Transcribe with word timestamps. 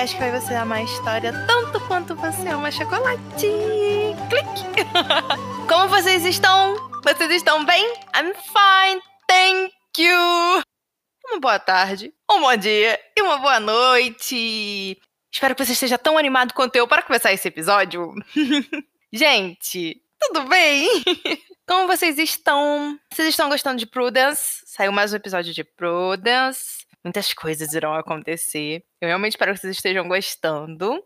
Podcast 0.00 0.16
que 0.16 0.30
vai 0.30 0.40
você 0.40 0.54
amar 0.54 0.78
a 0.78 0.82
história 0.82 1.46
tanto 1.46 1.78
quanto 1.86 2.14
você 2.14 2.48
ama 2.48 2.70
chocolate. 2.70 3.46
Clique! 4.30 4.88
Como 5.68 5.88
vocês 5.90 6.24
estão? 6.24 6.74
Vocês 7.04 7.30
estão 7.30 7.66
bem? 7.66 7.84
I'm 8.16 8.32
fine, 8.32 9.02
thank 9.28 9.74
you! 9.98 10.62
Uma 11.28 11.38
boa 11.38 11.58
tarde, 11.58 12.14
um 12.30 12.40
bom 12.40 12.56
dia 12.56 12.98
e 13.14 13.20
uma 13.20 13.36
boa 13.36 13.60
noite! 13.60 14.98
Espero 15.30 15.54
que 15.54 15.66
você 15.66 15.72
esteja 15.72 15.98
tão 15.98 16.16
animado 16.16 16.54
quanto 16.54 16.76
eu 16.76 16.88
para 16.88 17.02
começar 17.02 17.30
esse 17.34 17.48
episódio. 17.48 18.14
Gente, 19.12 20.00
tudo 20.18 20.44
bem? 20.44 20.88
Como 21.68 21.86
vocês 21.86 22.16
estão? 22.16 22.98
Vocês 23.12 23.28
estão 23.28 23.50
gostando 23.50 23.78
de 23.78 23.84
Prudence? 23.84 24.62
Saiu 24.64 24.92
mais 24.92 25.12
um 25.12 25.16
episódio 25.16 25.52
de 25.52 25.62
Prudence. 25.62 26.86
Muitas 27.04 27.32
coisas 27.32 27.72
irão 27.72 27.94
acontecer. 27.94 28.82
Eu 29.00 29.08
realmente 29.08 29.32
espero 29.32 29.54
que 29.54 29.60
vocês 29.60 29.76
estejam 29.76 30.06
gostando. 30.06 31.02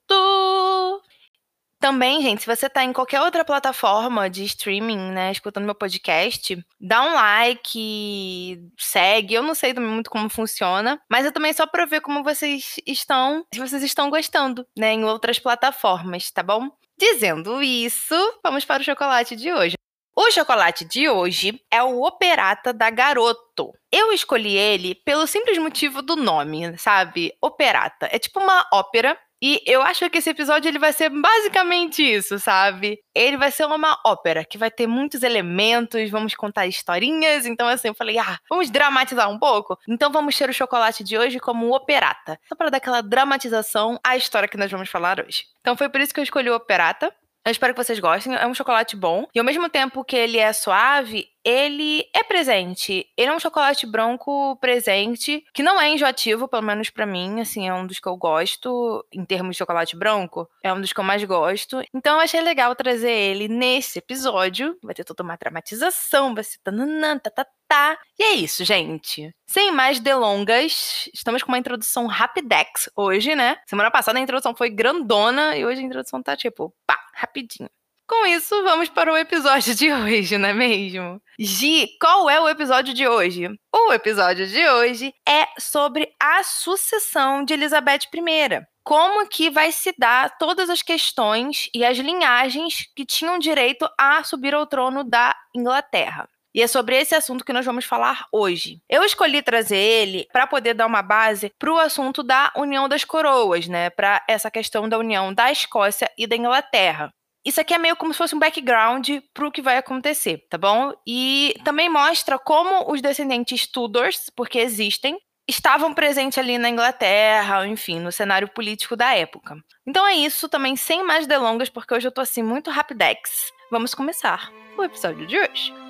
Também, 1.83 2.21
gente, 2.21 2.43
se 2.43 2.47
você 2.47 2.69
tá 2.69 2.81
em 2.81 2.93
qualquer 2.93 3.19
outra 3.19 3.43
plataforma 3.43 4.29
de 4.29 4.45
streaming, 4.45 5.11
né, 5.11 5.33
escutando 5.33 5.65
meu 5.65 5.75
podcast, 5.75 6.57
dá 6.79 7.01
um 7.01 7.13
like, 7.13 8.57
segue. 8.79 9.33
Eu 9.33 9.43
não 9.43 9.53
sei 9.53 9.73
também 9.73 9.89
muito 9.89 10.09
como 10.09 10.29
funciona, 10.29 11.01
mas 11.11 11.25
eu 11.25 11.33
também 11.33 11.51
só 11.51 11.67
pra 11.67 11.83
ver 11.83 11.99
como 11.99 12.23
vocês 12.23 12.79
estão, 12.87 13.45
se 13.53 13.59
vocês 13.59 13.83
estão 13.83 14.09
gostando, 14.09 14.65
né, 14.77 14.93
em 14.93 15.03
outras 15.03 15.39
plataformas, 15.39 16.31
tá 16.31 16.41
bom? 16.41 16.69
Dizendo 16.97 17.61
isso, 17.61 18.15
vamos 18.41 18.63
para 18.63 18.79
o 18.79 18.85
chocolate 18.85 19.35
de 19.35 19.51
hoje. 19.51 19.75
O 20.15 20.31
chocolate 20.31 20.85
de 20.85 21.09
hoje 21.09 21.59
é 21.69 21.83
o 21.83 22.01
Operata 22.01 22.71
da 22.71 22.89
Garoto. 22.89 23.73
Eu 23.91 24.13
escolhi 24.13 24.55
ele 24.55 24.95
pelo 24.95 25.27
simples 25.27 25.57
motivo 25.57 26.01
do 26.01 26.15
nome, 26.15 26.77
sabe? 26.77 27.33
Operata. 27.41 28.07
É 28.09 28.17
tipo 28.17 28.39
uma 28.39 28.65
ópera 28.71 29.17
e 29.45 29.61
eu 29.65 29.81
acho 29.81 30.09
que 30.09 30.19
esse 30.19 30.29
episódio 30.29 30.69
ele 30.69 30.79
vai 30.79 30.93
ser 30.93 31.09
basicamente 31.09 32.01
isso, 32.01 32.39
sabe? 32.39 32.97
Ele 33.13 33.35
vai 33.35 33.51
ser 33.51 33.65
uma 33.65 33.99
ópera 34.05 34.45
que 34.45 34.57
vai 34.57 34.71
ter 34.71 34.87
muitos 34.87 35.21
elementos, 35.21 36.09
vamos 36.09 36.33
contar 36.33 36.65
historinhas. 36.65 37.45
Então, 37.45 37.67
assim, 37.67 37.89
eu 37.89 37.93
falei, 37.93 38.17
ah, 38.17 38.39
vamos 38.49 38.71
dramatizar 38.71 39.29
um 39.29 39.37
pouco? 39.37 39.77
Então, 39.85 40.09
vamos 40.13 40.37
ter 40.37 40.49
o 40.49 40.53
chocolate 40.53 41.03
de 41.03 41.17
hoje 41.17 41.41
como 41.41 41.75
operata. 41.75 42.39
Só 42.47 42.55
para 42.55 42.69
dar 42.69 42.77
aquela 42.77 43.01
dramatização 43.01 43.99
à 44.01 44.15
história 44.15 44.47
que 44.47 44.55
nós 44.55 44.71
vamos 44.71 44.87
falar 44.87 45.19
hoje. 45.19 45.43
Então, 45.59 45.75
foi 45.75 45.89
por 45.89 45.99
isso 45.99 46.13
que 46.13 46.21
eu 46.21 46.23
escolhi 46.23 46.49
o 46.49 46.55
operata. 46.55 47.13
Eu 47.45 47.51
espero 47.51 47.73
que 47.73 47.83
vocês 47.83 47.99
gostem. 47.99 48.35
É 48.35 48.47
um 48.47 48.53
chocolate 48.53 48.95
bom. 48.95 49.27
E 49.33 49.39
ao 49.39 49.45
mesmo 49.45 49.69
tempo 49.69 50.03
que 50.03 50.15
ele 50.15 50.37
é 50.37 50.53
suave, 50.53 51.27
ele 51.43 52.05
é 52.15 52.23
presente. 52.23 53.05
Ele 53.17 53.29
é 53.29 53.35
um 53.35 53.39
chocolate 53.39 53.85
branco 53.85 54.55
presente, 54.61 55.43
que 55.53 55.61
não 55.61 55.79
é 55.79 55.89
enjoativo, 55.89 56.47
pelo 56.47 56.63
menos 56.63 56.89
para 56.89 57.05
mim, 57.05 57.41
assim, 57.41 57.67
é 57.67 57.73
um 57.73 57.85
dos 57.85 57.99
que 57.99 58.07
eu 58.07 58.15
gosto 58.15 59.05
em 59.11 59.25
termos 59.25 59.55
de 59.55 59.57
chocolate 59.57 59.95
branco, 59.95 60.49
é 60.63 60.71
um 60.71 60.79
dos 60.79 60.93
que 60.93 60.99
eu 60.99 61.03
mais 61.03 61.23
gosto. 61.25 61.81
Então 61.93 62.15
eu 62.15 62.21
achei 62.21 62.41
legal 62.41 62.73
trazer 62.75 63.11
ele 63.11 63.47
nesse 63.49 63.99
episódio. 63.99 64.77
Vai 64.81 64.95
ter 64.95 65.03
toda 65.03 65.21
uma 65.21 65.35
dramatização, 65.35 66.33
vai 66.33 66.43
ser 66.45 66.59
tananã, 66.63 67.17
tá, 67.19 67.45
tá. 67.73 67.97
E 68.19 68.23
é 68.23 68.33
isso, 68.33 68.63
gente. 68.63 69.33
Sem 69.47 69.71
mais 69.71 69.99
delongas, 69.99 71.09
estamos 71.11 71.41
com 71.41 71.51
uma 71.51 71.57
introdução 71.57 72.05
rapidex 72.05 72.87
hoje, 72.95 73.35
né? 73.35 73.57
Semana 73.65 73.89
passada 73.89 74.19
a 74.19 74.21
introdução 74.21 74.55
foi 74.55 74.69
grandona 74.69 75.57
e 75.57 75.65
hoje 75.65 75.81
a 75.81 75.83
introdução 75.83 76.21
tá 76.21 76.37
tipo, 76.37 76.71
pá, 76.85 76.99
rapidinho. 77.15 77.69
Com 78.07 78.27
isso, 78.27 78.61
vamos 78.63 78.89
para 78.89 79.11
o 79.11 79.17
episódio 79.17 79.73
de 79.73 79.91
hoje, 79.91 80.37
não 80.37 80.49
é 80.49 80.53
mesmo? 80.53 81.19
Gi, 81.39 81.87
qual 81.99 82.29
é 82.29 82.39
o 82.39 82.47
episódio 82.47 82.93
de 82.93 83.07
hoje? 83.07 83.49
O 83.73 83.91
episódio 83.91 84.45
de 84.45 84.69
hoje 84.69 85.11
é 85.27 85.47
sobre 85.57 86.13
a 86.21 86.43
sucessão 86.43 87.43
de 87.43 87.53
Elizabeth 87.53 88.01
I. 88.13 88.63
Como 88.83 89.27
que 89.27 89.49
vai 89.49 89.71
se 89.71 89.95
dar 89.97 90.37
todas 90.37 90.69
as 90.69 90.83
questões 90.83 91.69
e 91.73 91.83
as 91.83 91.97
linhagens 91.97 92.85
que 92.95 93.05
tinham 93.05 93.39
direito 93.39 93.89
a 93.97 94.23
subir 94.23 94.53
ao 94.53 94.67
trono 94.67 95.03
da 95.03 95.33
Inglaterra. 95.55 96.27
E 96.53 96.61
é 96.61 96.67
sobre 96.67 96.95
esse 96.95 97.15
assunto 97.15 97.43
que 97.43 97.53
nós 97.53 97.65
vamos 97.65 97.85
falar 97.85 98.27
hoje. 98.31 98.79
Eu 98.89 99.03
escolhi 99.03 99.41
trazer 99.41 99.77
ele 99.77 100.27
para 100.31 100.45
poder 100.45 100.73
dar 100.73 100.85
uma 100.85 101.01
base 101.01 101.51
para 101.57 101.71
o 101.71 101.79
assunto 101.79 102.21
da 102.21 102.51
União 102.55 102.87
das 102.87 103.03
Coroas, 103.03 103.67
né? 103.67 103.89
Para 103.89 104.23
essa 104.27 104.51
questão 104.51 104.87
da 104.87 104.97
união 104.97 105.33
da 105.33 105.51
Escócia 105.51 106.09
e 106.17 106.27
da 106.27 106.35
Inglaterra. 106.35 107.11
Isso 107.45 107.59
aqui 107.59 107.73
é 107.73 107.77
meio 107.77 107.95
como 107.95 108.13
se 108.13 108.17
fosse 108.17 108.35
um 108.35 108.39
background 108.39 109.09
para 109.33 109.47
o 109.47 109.51
que 109.51 109.61
vai 109.61 109.77
acontecer, 109.77 110.45
tá 110.49 110.57
bom? 110.57 110.93
E 111.05 111.53
também 111.65 111.89
mostra 111.89 112.39
como 112.39 112.89
os 112.89 113.01
descendentes 113.01 113.67
Tudors, 113.67 114.29
porque 114.33 114.59
existem, 114.59 115.17
estavam 115.45 115.93
presentes 115.93 116.37
ali 116.37 116.57
na 116.57 116.69
Inglaterra, 116.69 117.67
enfim, 117.67 117.99
no 117.99 118.13
cenário 118.13 118.47
político 118.47 118.95
da 118.95 119.13
época. 119.13 119.57
Então 119.85 120.07
é 120.07 120.13
isso, 120.13 120.47
também 120.47 120.77
sem 120.77 121.03
mais 121.03 121.27
delongas, 121.27 121.69
porque 121.69 121.93
hoje 121.93 122.07
eu 122.07 122.13
tô 122.13 122.21
assim 122.21 122.41
muito 122.41 122.71
rapidex. 122.71 123.51
Vamos 123.69 123.93
começar 123.93 124.49
o 124.77 124.83
episódio 124.83 125.27
de 125.27 125.37
hoje. 125.37 125.82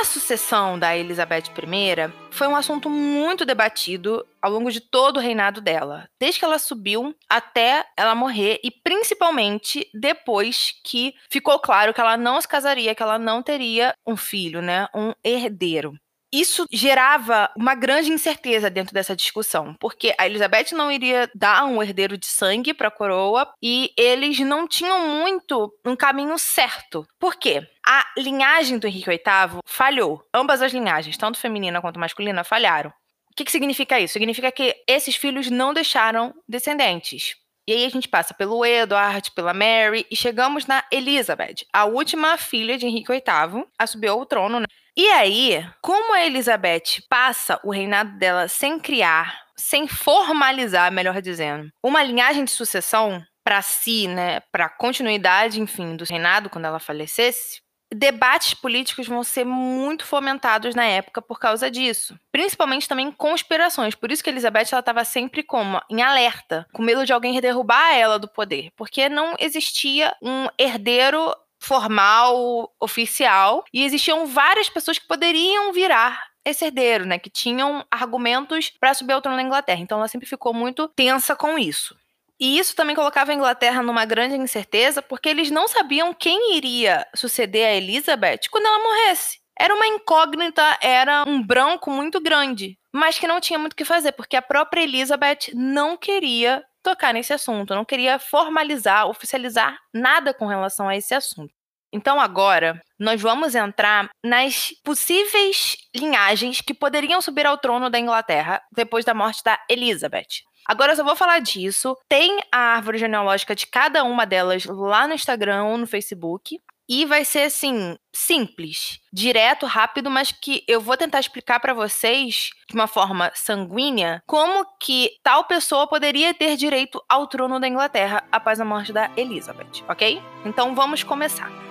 A 0.00 0.04
sucessão 0.04 0.78
da 0.78 0.96
Elizabeth 0.96 1.50
I 1.58 2.12
foi 2.30 2.46
um 2.46 2.54
assunto 2.54 2.88
muito 2.88 3.44
debatido 3.44 4.24
ao 4.40 4.52
longo 4.52 4.70
de 4.70 4.80
todo 4.80 5.16
o 5.16 5.20
reinado 5.20 5.60
dela, 5.60 6.08
desde 6.20 6.38
que 6.38 6.44
ela 6.44 6.56
subiu 6.60 7.12
até 7.28 7.84
ela 7.96 8.14
morrer 8.14 8.60
e 8.62 8.70
principalmente 8.70 9.90
depois 9.92 10.72
que 10.84 11.14
ficou 11.28 11.58
claro 11.58 11.92
que 11.92 12.00
ela 12.00 12.16
não 12.16 12.40
se 12.40 12.46
casaria, 12.46 12.94
que 12.94 13.02
ela 13.02 13.18
não 13.18 13.42
teria 13.42 13.92
um 14.06 14.16
filho, 14.16 14.62
né, 14.62 14.86
um 14.94 15.12
herdeiro. 15.24 15.98
Isso 16.32 16.66
gerava 16.70 17.50
uma 17.56 17.74
grande 17.74 18.10
incerteza 18.10 18.70
dentro 18.70 18.92
dessa 18.92 19.16
discussão, 19.16 19.74
porque 19.80 20.14
a 20.18 20.26
Elizabeth 20.26 20.72
não 20.72 20.90
iria 20.90 21.30
dar 21.34 21.64
um 21.64 21.82
herdeiro 21.82 22.18
de 22.18 22.26
sangue 22.26 22.74
para 22.74 22.88
a 22.88 22.92
coroa 22.92 23.50
e 23.62 23.92
eles 23.96 24.38
não 24.40 24.66
tinham 24.66 25.08
muito 25.08 25.72
um 25.84 25.96
caminho 25.96 26.38
certo. 26.38 27.06
Por 27.18 27.36
quê? 27.36 27.66
A 27.86 28.06
linhagem 28.18 28.78
do 28.78 28.86
Henrique 28.86 29.08
VIII 29.08 29.60
falhou. 29.66 30.22
Ambas 30.34 30.60
as 30.60 30.72
linhagens, 30.72 31.16
tanto 31.16 31.38
feminina 31.38 31.80
quanto 31.80 31.98
masculina, 31.98 32.44
falharam. 32.44 32.90
O 33.30 33.34
que, 33.36 33.44
que 33.44 33.52
significa 33.52 34.00
isso? 34.00 34.14
Significa 34.14 34.50
que 34.50 34.74
esses 34.86 35.14
filhos 35.16 35.48
não 35.48 35.72
deixaram 35.72 36.34
descendentes. 36.48 37.36
E 37.68 37.72
aí 37.72 37.84
a 37.84 37.90
gente 37.90 38.08
passa 38.08 38.32
pelo 38.32 38.64
Edward, 38.64 39.30
pela 39.32 39.52
Mary 39.52 40.06
e 40.10 40.16
chegamos 40.16 40.64
na 40.64 40.82
Elizabeth, 40.90 41.66
a 41.70 41.84
última 41.84 42.38
filha 42.38 42.78
de 42.78 42.86
Henrique 42.86 43.12
VIII, 43.12 43.66
a 43.78 43.86
subir 43.86 44.08
ao 44.08 44.24
trono, 44.24 44.60
né? 44.60 44.64
E 44.96 45.06
aí, 45.10 45.62
como 45.82 46.14
a 46.14 46.24
Elizabeth 46.24 47.02
passa 47.10 47.60
o 47.62 47.70
reinado 47.70 48.18
dela 48.18 48.48
sem 48.48 48.78
criar, 48.78 49.38
sem 49.54 49.86
formalizar, 49.86 50.90
melhor 50.90 51.20
dizendo, 51.20 51.68
uma 51.84 52.02
linhagem 52.02 52.42
de 52.42 52.50
sucessão 52.52 53.22
para 53.44 53.60
si, 53.60 54.08
né, 54.08 54.40
para 54.50 54.70
continuidade, 54.70 55.60
enfim, 55.60 55.94
do 55.94 56.04
reinado 56.04 56.48
quando 56.48 56.64
ela 56.64 56.80
falecesse, 56.80 57.60
debates 57.92 58.54
políticos 58.54 59.06
vão 59.06 59.24
ser 59.24 59.44
muito 59.44 60.04
fomentados 60.04 60.74
na 60.74 60.84
época 60.84 61.22
por 61.22 61.38
causa 61.38 61.70
disso. 61.70 62.18
Principalmente 62.30 62.88
também 62.88 63.10
conspirações. 63.10 63.94
Por 63.94 64.10
isso 64.12 64.22
que 64.22 64.30
Elizabeth 64.30 64.62
estava 64.62 65.04
sempre 65.04 65.42
como 65.42 65.80
em 65.90 66.02
alerta, 66.02 66.66
com 66.72 66.82
medo 66.82 67.04
de 67.04 67.12
alguém 67.12 67.40
derrubar 67.40 67.94
ela 67.94 68.18
do 68.18 68.28
poder, 68.28 68.70
porque 68.76 69.08
não 69.08 69.34
existia 69.38 70.14
um 70.22 70.48
herdeiro 70.58 71.34
formal, 71.60 72.72
oficial, 72.80 73.64
e 73.72 73.84
existiam 73.84 74.26
várias 74.26 74.68
pessoas 74.68 74.98
que 74.98 75.08
poderiam 75.08 75.72
virar 75.72 76.28
esse 76.44 76.64
herdeiro, 76.64 77.04
né, 77.04 77.18
que 77.18 77.28
tinham 77.28 77.84
argumentos 77.90 78.70
para 78.80 78.94
subir 78.94 79.12
ao 79.12 79.20
trono 79.20 79.36
da 79.36 79.42
Inglaterra. 79.42 79.80
Então 79.80 79.98
ela 79.98 80.08
sempre 80.08 80.28
ficou 80.28 80.54
muito 80.54 80.88
tensa 80.88 81.36
com 81.36 81.58
isso. 81.58 81.96
E 82.40 82.58
isso 82.58 82.76
também 82.76 82.94
colocava 82.94 83.32
a 83.32 83.34
Inglaterra 83.34 83.82
numa 83.82 84.04
grande 84.04 84.36
incerteza, 84.36 85.02
porque 85.02 85.28
eles 85.28 85.50
não 85.50 85.66
sabiam 85.66 86.14
quem 86.14 86.56
iria 86.56 87.06
suceder 87.14 87.66
a 87.66 87.74
Elizabeth 87.74 88.48
quando 88.50 88.66
ela 88.66 88.82
morresse. 88.82 89.38
Era 89.58 89.74
uma 89.74 89.86
incógnita, 89.86 90.78
era 90.80 91.24
um 91.26 91.44
branco 91.44 91.90
muito 91.90 92.20
grande, 92.20 92.78
mas 92.92 93.18
que 93.18 93.26
não 93.26 93.40
tinha 93.40 93.58
muito 93.58 93.72
o 93.72 93.76
que 93.76 93.84
fazer, 93.84 94.12
porque 94.12 94.36
a 94.36 94.42
própria 94.42 94.82
Elizabeth 94.82 95.50
não 95.52 95.96
queria 95.96 96.64
tocar 96.80 97.12
nesse 97.12 97.32
assunto, 97.32 97.74
não 97.74 97.84
queria 97.84 98.20
formalizar, 98.20 99.08
oficializar 99.08 99.76
nada 99.92 100.32
com 100.32 100.46
relação 100.46 100.88
a 100.88 100.96
esse 100.96 101.12
assunto. 101.12 101.52
Então 101.92 102.20
agora 102.20 102.80
nós 102.98 103.20
vamos 103.20 103.54
entrar 103.54 104.08
nas 104.22 104.68
possíveis 104.84 105.76
linhagens 105.94 106.60
que 106.60 106.74
poderiam 106.74 107.20
subir 107.20 107.46
ao 107.46 107.58
trono 107.58 107.88
da 107.90 107.98
Inglaterra 107.98 108.62
depois 108.72 109.04
da 109.04 109.14
morte 109.14 109.42
da 109.42 109.58
Elizabeth. 109.68 110.42
Agora 110.68 110.92
eu 110.92 110.96
só 110.96 111.02
vou 111.02 111.16
falar 111.16 111.40
disso. 111.40 111.96
Tem 112.06 112.40
a 112.52 112.58
árvore 112.58 112.98
genealógica 112.98 113.54
de 113.56 113.66
cada 113.66 114.04
uma 114.04 114.26
delas 114.26 114.66
lá 114.66 115.08
no 115.08 115.14
Instagram 115.14 115.64
ou 115.64 115.78
no 115.78 115.86
Facebook. 115.86 116.60
E 116.90 117.04
vai 117.04 117.22
ser 117.22 117.42
assim, 117.42 117.98
simples, 118.14 118.98
direto, 119.12 119.66
rápido, 119.66 120.10
mas 120.10 120.32
que 120.32 120.64
eu 120.66 120.80
vou 120.80 120.96
tentar 120.96 121.20
explicar 121.20 121.60
para 121.60 121.74
vocês 121.74 122.48
de 122.66 122.74
uma 122.74 122.86
forma 122.86 123.30
sanguínea 123.34 124.22
como 124.26 124.64
que 124.80 125.10
tal 125.22 125.44
pessoa 125.44 125.86
poderia 125.86 126.32
ter 126.32 126.56
direito 126.56 127.02
ao 127.06 127.26
trono 127.26 127.60
da 127.60 127.68
Inglaterra 127.68 128.24
após 128.32 128.58
a 128.58 128.64
morte 128.64 128.90
da 128.90 129.10
Elizabeth, 129.18 129.84
ok? 129.86 130.22
Então 130.46 130.74
vamos 130.74 131.02
começar. 131.02 131.67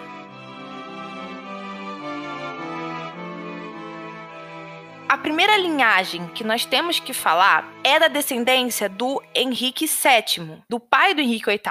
A 5.09 5.17
primeira 5.17 5.55
linhagem 5.55 6.27
que 6.33 6.43
nós 6.43 6.65
temos 6.65 6.99
que 6.99 7.13
falar 7.13 7.65
é 7.81 7.97
da 7.97 8.09
descendência 8.09 8.89
do 8.89 9.23
Henrique 9.33 9.85
VII, 9.85 10.61
do 10.69 10.81
pai 10.81 11.13
do 11.13 11.21
Henrique 11.21 11.45
VIII. 11.45 11.61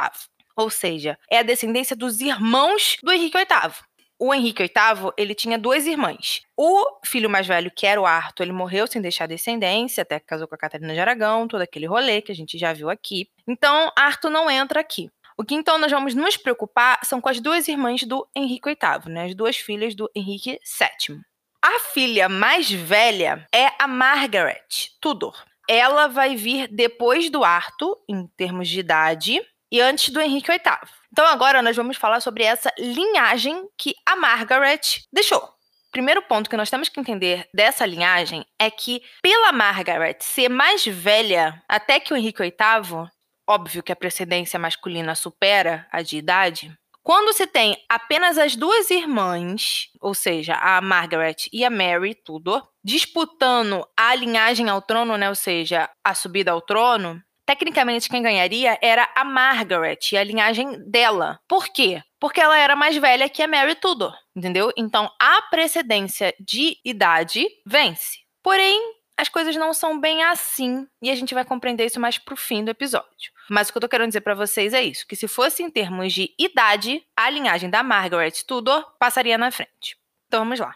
Ou 0.56 0.70
seja, 0.70 1.18
é 1.30 1.40
a 1.40 1.42
descendência 1.42 1.94
dos 1.94 2.22
irmãos 2.22 2.96
do 3.02 3.12
Henrique 3.12 3.36
VIII. 3.36 3.74
O 4.18 4.32
Henrique 4.32 4.62
VIII, 4.62 5.12
ele 5.18 5.34
tinha 5.34 5.58
duas 5.58 5.86
irmãs. 5.86 6.40
O 6.56 6.82
filho 7.04 7.28
mais 7.28 7.46
velho, 7.46 7.70
que 7.70 7.86
era 7.86 8.00
o 8.00 8.06
Arthur, 8.06 8.44
ele 8.44 8.52
morreu 8.52 8.86
sem 8.86 9.02
deixar 9.02 9.28
descendência, 9.28 10.00
até 10.00 10.18
que 10.18 10.24
casou 10.24 10.48
com 10.48 10.54
a 10.54 10.58
Catarina 10.58 10.94
de 10.94 10.98
Aragão, 10.98 11.46
todo 11.46 11.60
aquele 11.60 11.84
rolê 11.84 12.22
que 12.22 12.32
a 12.32 12.34
gente 12.34 12.56
já 12.56 12.72
viu 12.72 12.88
aqui. 12.88 13.28
Então, 13.46 13.92
Arthur 13.94 14.30
não 14.30 14.50
entra 14.50 14.80
aqui. 14.80 15.10
O 15.36 15.44
que 15.44 15.54
então 15.54 15.76
nós 15.76 15.92
vamos 15.92 16.14
nos 16.14 16.38
preocupar 16.38 16.98
são 17.04 17.20
com 17.20 17.28
as 17.28 17.38
duas 17.38 17.68
irmãs 17.68 18.02
do 18.04 18.26
Henrique 18.34 18.70
VIII, 18.70 19.12
né? 19.12 19.26
As 19.26 19.34
duas 19.34 19.58
filhas 19.58 19.94
do 19.94 20.10
Henrique 20.14 20.58
VII. 20.64 21.20
A 21.62 21.78
filha 21.92 22.28
mais 22.28 22.70
velha 22.70 23.46
é 23.52 23.68
a 23.78 23.86
Margaret 23.86 24.66
Tudor. 25.00 25.44
Ela 25.68 26.06
vai 26.06 26.36
vir 26.36 26.68
depois 26.68 27.28
do 27.28 27.42
Arthur, 27.42 27.98
em 28.08 28.26
termos 28.36 28.68
de 28.68 28.78
idade, 28.78 29.40
e 29.70 29.80
antes 29.80 30.10
do 30.10 30.20
Henrique 30.20 30.50
VIII. 30.50 30.88
Então 31.12 31.26
agora 31.26 31.62
nós 31.62 31.74
vamos 31.74 31.96
falar 31.96 32.20
sobre 32.20 32.44
essa 32.44 32.72
linhagem 32.78 33.68
que 33.76 33.94
a 34.06 34.14
Margaret 34.14 34.80
deixou. 35.12 35.56
Primeiro 35.90 36.22
ponto 36.22 36.50
que 36.50 36.56
nós 36.56 36.70
temos 36.70 36.88
que 36.88 37.00
entender 37.00 37.48
dessa 37.54 37.86
linhagem 37.86 38.44
é 38.58 38.70
que, 38.70 39.02
pela 39.22 39.50
Margaret 39.50 40.18
ser 40.20 40.48
mais 40.48 40.84
velha 40.84 41.62
até 41.68 41.98
que 41.98 42.12
o 42.12 42.16
Henrique 42.16 42.42
VIII, 42.42 43.08
óbvio 43.48 43.82
que 43.82 43.92
a 43.92 43.96
precedência 43.96 44.58
masculina 44.58 45.14
supera 45.14 45.86
a 45.90 46.02
de 46.02 46.18
idade, 46.18 46.76
quando 47.06 47.32
se 47.32 47.46
tem 47.46 47.76
apenas 47.88 48.36
as 48.36 48.56
duas 48.56 48.90
irmãs, 48.90 49.90
ou 50.00 50.12
seja, 50.12 50.54
a 50.54 50.80
Margaret 50.80 51.36
e 51.52 51.64
a 51.64 51.70
Mary 51.70 52.16
Tudor, 52.16 52.66
disputando 52.82 53.86
a 53.96 54.12
linhagem 54.16 54.68
ao 54.68 54.82
trono, 54.82 55.16
né, 55.16 55.28
ou 55.28 55.36
seja, 55.36 55.88
a 56.02 56.14
subida 56.14 56.50
ao 56.50 56.60
trono, 56.60 57.22
Tecnicamente, 57.46 58.08
quem 58.08 58.22
ganharia 58.22 58.76
era 58.82 59.08
a 59.14 59.24
Margaret 59.24 60.00
e 60.10 60.16
a 60.16 60.24
linhagem 60.24 60.82
dela. 60.90 61.38
Por 61.46 61.68
quê? 61.68 62.02
Porque 62.18 62.40
ela 62.40 62.58
era 62.58 62.74
mais 62.74 62.96
velha 62.96 63.28
que 63.28 63.40
a 63.40 63.46
Mary 63.46 63.76
Tudor, 63.76 64.12
entendeu? 64.34 64.72
Então, 64.76 65.08
a 65.16 65.42
precedência 65.42 66.34
de 66.40 66.76
idade 66.84 67.46
vence. 67.64 68.18
Porém, 68.42 68.95
as 69.16 69.28
coisas 69.28 69.56
não 69.56 69.72
são 69.72 69.98
bem 69.98 70.22
assim 70.22 70.86
e 71.00 71.10
a 71.10 71.14
gente 71.14 71.34
vai 71.34 71.44
compreender 71.44 71.86
isso 71.86 71.98
mais 71.98 72.18
pro 72.18 72.36
fim 72.36 72.64
do 72.64 72.70
episódio. 72.70 73.32
Mas 73.48 73.68
o 73.68 73.72
que 73.72 73.78
eu 73.78 73.80
tô 73.80 73.88
querendo 73.88 74.08
dizer 74.08 74.20
para 74.20 74.34
vocês 74.34 74.74
é 74.74 74.82
isso, 74.82 75.06
que 75.06 75.16
se 75.16 75.26
fosse 75.26 75.62
em 75.62 75.70
termos 75.70 76.12
de 76.12 76.34
idade, 76.38 77.02
a 77.16 77.30
linhagem 77.30 77.70
da 77.70 77.82
Margaret 77.82 78.32
Tudor 78.46 78.84
passaria 78.98 79.38
na 79.38 79.50
frente. 79.50 79.96
Então 80.26 80.40
vamos 80.40 80.60
lá. 80.60 80.74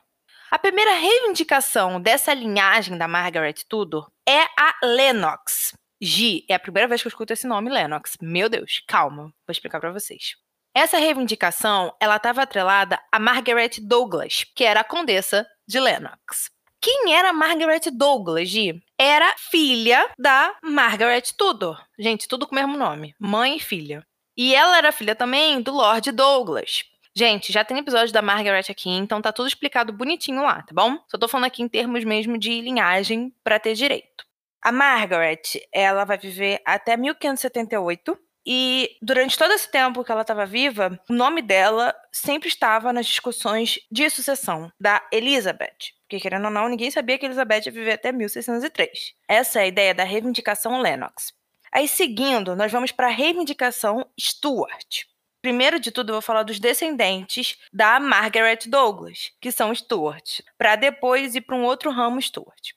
A 0.51 0.59
primeira 0.59 0.95
reivindicação 0.95 2.01
dessa 2.01 2.35
linhagem 2.35 2.97
da 2.97 3.07
Margaret 3.07 3.55
Tudor 3.69 4.11
é 4.27 4.43
a 4.59 4.75
Lennox. 4.83 5.75
G, 6.03 6.45
é 6.49 6.55
a 6.55 6.59
primeira 6.59 6.89
vez 6.89 7.03
que 7.03 7.09
eu 7.09 7.11
escuto 7.11 7.33
esse 7.33 7.47
nome, 7.47 7.71
Lennox. 7.71 8.17
Meu 8.23 8.49
Deus, 8.49 8.83
calma, 8.89 9.25
vou 9.25 9.33
explicar 9.51 9.79
para 9.79 9.93
vocês. 9.93 10.37
Essa 10.75 10.99
reivindicação, 10.99 11.95
ela 12.01 12.17
estava 12.17 12.43
atrelada 12.43 12.99
a 13.13 13.19
Margaret 13.19 13.81
Douglas, 13.83 14.45
que 14.55 14.65
era 14.65 14.81
a 14.81 14.85
condessa 14.85 15.47
de 15.69 15.79
Lennox. 15.79 16.51
Quem 16.83 17.15
era 17.15 17.31
Margaret 17.31 17.91
Douglas, 17.93 18.49
Gi? 18.49 18.83
Era 18.97 19.35
filha 19.37 20.11
da 20.19 20.57
Margaret 20.63 21.23
Tudor. 21.37 21.79
Gente, 21.99 22.27
tudo 22.27 22.47
com 22.47 22.53
o 22.53 22.55
mesmo 22.55 22.75
nome, 22.75 23.15
mãe 23.19 23.57
e 23.57 23.61
filha. 23.61 24.03
E 24.35 24.55
ela 24.55 24.79
era 24.79 24.91
filha 24.91 25.15
também 25.15 25.61
do 25.61 25.73
Lord 25.73 26.11
Douglas. 26.11 26.85
Gente, 27.15 27.53
já 27.53 27.63
tem 27.63 27.77
episódio 27.77 28.15
da 28.15 28.23
Margaret 28.23 28.65
aqui, 28.71 28.89
então 28.89 29.21
tá 29.21 29.31
tudo 29.31 29.47
explicado 29.47 29.93
bonitinho 29.93 30.43
lá, 30.43 30.63
tá 30.63 30.73
bom? 30.73 30.97
Só 31.07 31.19
tô 31.19 31.29
falando 31.29 31.49
aqui 31.49 31.63
em 31.63 31.69
termos 31.69 32.03
mesmo 32.03 32.39
de 32.39 32.63
linhagem 32.63 33.31
para 33.45 33.61
ter 33.61 33.75
direito. 33.75 34.25
A 34.63 34.73
Margaret, 34.73 35.43
ela 35.71 36.07
vai 36.07 36.17
viver 36.17 36.63
até 36.65 36.97
1578 36.97 38.17
e 38.53 38.97
durante 39.01 39.39
todo 39.39 39.53
esse 39.53 39.71
tempo 39.71 40.03
que 40.03 40.11
ela 40.11 40.23
estava 40.23 40.45
viva, 40.45 41.01
o 41.09 41.13
nome 41.13 41.41
dela 41.41 41.95
sempre 42.11 42.49
estava 42.49 42.93
nas 42.93 43.07
discussões 43.07 43.79
de 43.89 44.11
sucessão 44.11 44.73
da 44.81 45.07
Elizabeth. 45.13 45.93
Porque, 46.03 46.19
querendo 46.19 46.47
ou 46.47 46.51
não, 46.51 46.69
ninguém 46.69 46.91
sabia 46.91 47.17
que 47.17 47.25
Elizabeth 47.25 47.67
ia 47.67 47.73
viver 47.73 47.93
até 47.93 48.11
1603. 48.11 49.15
Essa 49.29 49.61
é 49.61 49.63
a 49.63 49.67
ideia 49.69 49.95
da 49.95 50.03
reivindicação 50.03 50.81
Lennox. 50.81 51.33
Aí, 51.73 51.87
seguindo, 51.87 52.57
nós 52.57 52.73
vamos 52.73 52.91
para 52.91 53.07
a 53.07 53.13
reivindicação 53.13 54.05
Stuart. 54.19 55.05
Primeiro 55.41 55.79
de 55.79 55.93
tudo, 55.93 56.11
eu 56.11 56.15
vou 56.15 56.23
falar 56.23 56.43
dos 56.43 56.59
descendentes 56.59 57.57
da 57.73 58.01
Margaret 58.01 58.67
Douglas, 58.67 59.31
que 59.41 59.53
são 59.53 59.73
Stuart, 59.73 60.41
para 60.59 60.75
depois 60.75 61.37
ir 61.37 61.43
para 61.43 61.55
um 61.55 61.63
outro 61.63 61.93
ramo 61.93 62.21
Stuart. 62.21 62.73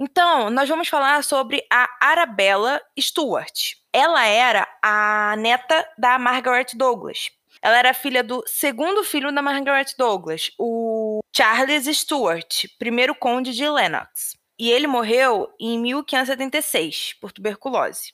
Então, 0.00 0.48
nós 0.48 0.68
vamos 0.68 0.88
falar 0.88 1.22
sobre 1.22 1.66
a 1.70 1.86
Arabella 2.00 2.80
Stuart. 2.98 3.74
Ela 3.98 4.24
era 4.26 4.68
a 4.80 5.34
neta 5.38 5.84
da 5.98 6.20
Margaret 6.20 6.66
Douglas. 6.76 7.32
Ela 7.60 7.78
era 7.78 7.92
filha 7.92 8.22
do 8.22 8.44
segundo 8.46 9.02
filho 9.02 9.32
da 9.32 9.42
Margaret 9.42 9.92
Douglas, 9.98 10.52
o 10.56 11.18
Charles 11.36 11.84
Stuart, 11.98 12.66
primeiro 12.78 13.12
conde 13.12 13.52
de 13.52 13.68
Lennox. 13.68 14.36
E 14.56 14.70
ele 14.70 14.86
morreu 14.86 15.52
em 15.58 15.76
1576 15.80 17.14
por 17.20 17.32
tuberculose. 17.32 18.12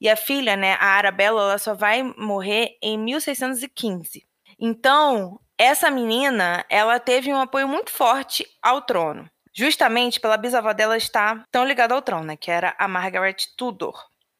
E 0.00 0.08
a 0.08 0.14
filha, 0.14 0.56
né, 0.56 0.74
a 0.74 0.86
Arabella, 0.86 1.42
ela 1.42 1.58
só 1.58 1.74
vai 1.74 2.04
morrer 2.16 2.78
em 2.80 2.96
1615. 2.96 4.24
Então, 4.56 5.40
essa 5.58 5.90
menina, 5.90 6.64
ela 6.70 7.00
teve 7.00 7.34
um 7.34 7.40
apoio 7.40 7.66
muito 7.66 7.90
forte 7.90 8.46
ao 8.62 8.82
trono. 8.82 9.28
justamente 9.56 10.18
pela 10.20 10.36
bisavó 10.36 10.72
dela 10.72 10.96
estar 10.96 11.44
tão 11.50 11.64
ligada 11.64 11.94
ao 11.94 12.02
trono, 12.02 12.24
né, 12.24 12.36
que 12.36 12.50
era 12.50 12.74
a 12.78 12.88
Margaret 12.88 13.36
Tudor. 13.56 13.94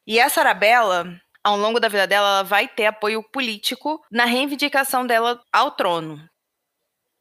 E 0.07 0.19
essa 0.19 0.41
Arabella, 0.41 1.19
ao 1.43 1.57
longo 1.57 1.79
da 1.79 1.87
vida 1.87 2.05
dela, 2.05 2.27
ela 2.27 2.43
vai 2.43 2.67
ter 2.67 2.85
apoio 2.85 3.23
político 3.23 4.03
na 4.11 4.25
reivindicação 4.25 5.05
dela 5.05 5.41
ao 5.51 5.71
trono. 5.71 6.29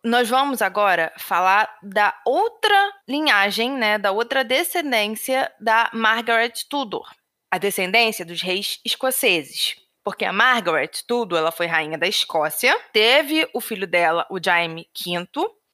Nós 0.05 0.29
vamos 0.29 0.61
agora 0.61 1.11
falar 1.17 1.79
da 1.83 2.15
outra 2.27 2.93
linhagem, 3.09 3.73
né, 3.73 3.97
da 3.97 4.13
outra 4.13 4.45
descendência 4.45 5.51
da 5.59 5.91
Margaret 5.95 6.53
Tudor, 6.69 7.11
a 7.51 7.57
descendência 7.57 8.23
dos 8.23 8.43
reis 8.43 8.79
escoceses. 8.85 9.77
Porque 10.05 10.27
a 10.27 10.33
Margaret 10.35 10.91
Tudor, 11.09 11.39
ela 11.39 11.51
foi 11.51 11.65
rainha 11.65 11.97
da 11.97 12.07
Escócia, 12.07 12.79
teve 12.93 13.49
o 13.55 13.61
filho 13.63 13.87
dela, 13.87 14.27
o 14.31 14.39
Jaime 14.39 14.87
V, 14.95 15.27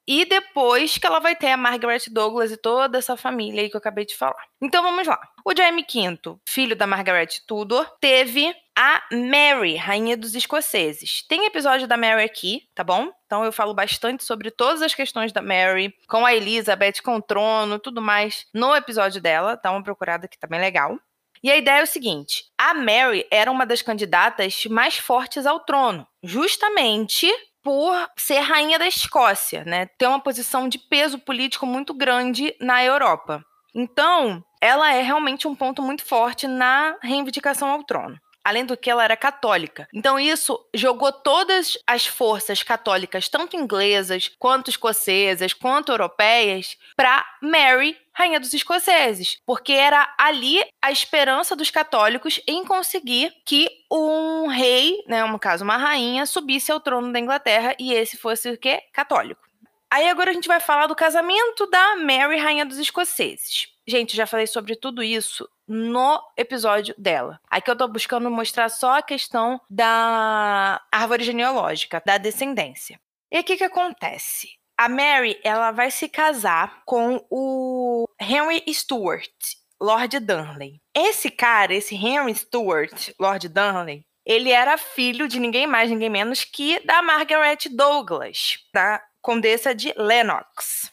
e 0.06 0.24
depois 0.24 0.98
que 0.98 1.06
ela 1.06 1.18
vai 1.18 1.36
ter 1.36 1.50
a 1.50 1.56
Margaret 1.56 2.02
Douglas 2.10 2.50
e 2.50 2.56
toda 2.56 2.98
essa 2.98 3.16
família 3.16 3.62
aí 3.62 3.70
que 3.70 3.76
eu 3.76 3.78
acabei 3.78 4.04
de 4.04 4.16
falar. 4.16 4.44
Então 4.60 4.82
vamos 4.82 5.06
lá. 5.06 5.20
O 5.44 5.54
Jaime 5.56 5.82
V, 5.82 6.38
filho 6.46 6.74
da 6.74 6.86
Margaret 6.86 7.28
Tudor, 7.46 7.86
teve 8.00 8.54
a 8.76 9.02
Mary, 9.12 9.76
rainha 9.76 10.16
dos 10.16 10.34
escoceses. 10.34 11.22
Tem 11.28 11.44
episódio 11.44 11.86
da 11.86 11.96
Mary 11.96 12.24
aqui, 12.24 12.62
tá 12.74 12.82
bom? 12.82 13.10
Então 13.26 13.44
eu 13.44 13.52
falo 13.52 13.74
bastante 13.74 14.24
sobre 14.24 14.50
todas 14.50 14.82
as 14.82 14.94
questões 14.94 15.32
da 15.32 15.42
Mary, 15.42 15.94
com 16.08 16.24
a 16.24 16.34
Elizabeth, 16.34 17.02
com 17.04 17.16
o 17.16 17.22
trono, 17.22 17.78
tudo 17.78 18.00
mais, 18.00 18.46
no 18.54 18.74
episódio 18.74 19.20
dela. 19.20 19.60
Dá 19.62 19.70
uma 19.70 19.82
procurada 19.82 20.26
que 20.26 20.38
tá 20.38 20.46
bem 20.46 20.60
legal. 20.60 20.98
E 21.42 21.50
a 21.50 21.56
ideia 21.56 21.80
é 21.80 21.82
o 21.82 21.86
seguinte: 21.86 22.44
a 22.58 22.74
Mary 22.74 23.26
era 23.30 23.50
uma 23.50 23.66
das 23.66 23.82
candidatas 23.82 24.64
mais 24.66 24.96
fortes 24.96 25.46
ao 25.46 25.60
trono, 25.60 26.06
justamente 26.22 27.30
por 27.62 27.94
ser 28.16 28.40
rainha 28.40 28.78
da 28.78 28.86
Escócia, 28.86 29.64
né? 29.64 29.86
Ter 29.98 30.06
uma 30.06 30.20
posição 30.20 30.68
de 30.68 30.78
peso 30.78 31.18
político 31.18 31.66
muito 31.66 31.92
grande 31.94 32.54
na 32.60 32.84
Europa. 32.84 33.44
Então, 33.74 34.42
ela 34.60 34.92
é 34.92 35.02
realmente 35.02 35.46
um 35.46 35.54
ponto 35.54 35.82
muito 35.82 36.04
forte 36.04 36.46
na 36.46 36.96
reivindicação 37.02 37.70
ao 37.70 37.84
trono. 37.84 38.16
Além 38.44 38.64
do 38.64 38.76
que, 38.76 38.90
ela 38.90 39.04
era 39.04 39.16
católica. 39.16 39.88
Então, 39.92 40.18
isso 40.18 40.58
jogou 40.74 41.12
todas 41.12 41.78
as 41.86 42.06
forças 42.06 42.62
católicas, 42.62 43.28
tanto 43.28 43.56
inglesas, 43.56 44.30
quanto 44.38 44.70
escocesas, 44.70 45.52
quanto 45.52 45.92
europeias, 45.92 46.76
para 46.96 47.24
Mary, 47.42 47.96
rainha 48.12 48.40
dos 48.40 48.52
escoceses. 48.52 49.38
Porque 49.46 49.72
era 49.72 50.14
ali 50.18 50.62
a 50.82 50.90
esperança 50.90 51.54
dos 51.54 51.70
católicos 51.70 52.40
em 52.46 52.64
conseguir 52.64 53.32
que 53.44 53.68
um 53.90 54.46
rei, 54.46 55.02
né, 55.06 55.24
no 55.24 55.38
caso 55.38 55.64
uma 55.64 55.76
rainha, 55.76 56.26
subisse 56.26 56.72
ao 56.72 56.80
trono 56.80 57.12
da 57.12 57.18
Inglaterra 57.18 57.74
e 57.78 57.92
esse 57.92 58.16
fosse 58.16 58.50
o 58.50 58.58
quê? 58.58 58.82
Católico. 58.92 59.50
Aí 59.90 60.08
agora 60.08 60.30
a 60.30 60.32
gente 60.32 60.46
vai 60.46 60.60
falar 60.60 60.86
do 60.86 60.94
casamento 60.94 61.66
da 61.66 61.96
Mary, 61.96 62.38
rainha 62.38 62.64
dos 62.64 62.78
escoceses. 62.78 63.68
Gente, 63.90 64.16
já 64.16 64.24
falei 64.24 64.46
sobre 64.46 64.76
tudo 64.76 65.02
isso 65.02 65.48
no 65.66 66.22
episódio 66.36 66.94
dela. 66.96 67.40
Aqui 67.50 67.68
eu 67.68 67.76
tô 67.76 67.88
buscando 67.88 68.30
mostrar 68.30 68.68
só 68.68 68.98
a 68.98 69.02
questão 69.02 69.60
da 69.68 70.80
árvore 70.92 71.24
genealógica, 71.24 72.00
da 72.06 72.16
descendência. 72.16 73.00
E 73.32 73.40
o 73.40 73.42
que 73.42 73.56
que 73.56 73.64
acontece? 73.64 74.48
A 74.78 74.88
Mary, 74.88 75.40
ela 75.42 75.72
vai 75.72 75.90
se 75.90 76.08
casar 76.08 76.84
com 76.84 77.20
o 77.28 78.06
Henry 78.20 78.62
Stuart, 78.72 79.34
Lord 79.80 80.20
Darnley. 80.20 80.80
Esse 80.94 81.28
cara, 81.28 81.74
esse 81.74 81.96
Henry 81.96 82.32
Stuart, 82.36 83.10
Lord 83.18 83.48
Darnley, 83.48 84.06
ele 84.24 84.52
era 84.52 84.78
filho 84.78 85.26
de 85.26 85.40
ninguém 85.40 85.66
mais, 85.66 85.90
ninguém 85.90 86.10
menos 86.10 86.44
que 86.44 86.78
da 86.86 87.02
Margaret 87.02 87.68
Douglas, 87.68 88.58
da 88.72 89.02
Condessa 89.20 89.74
de 89.74 89.92
Lennox. 89.96 90.92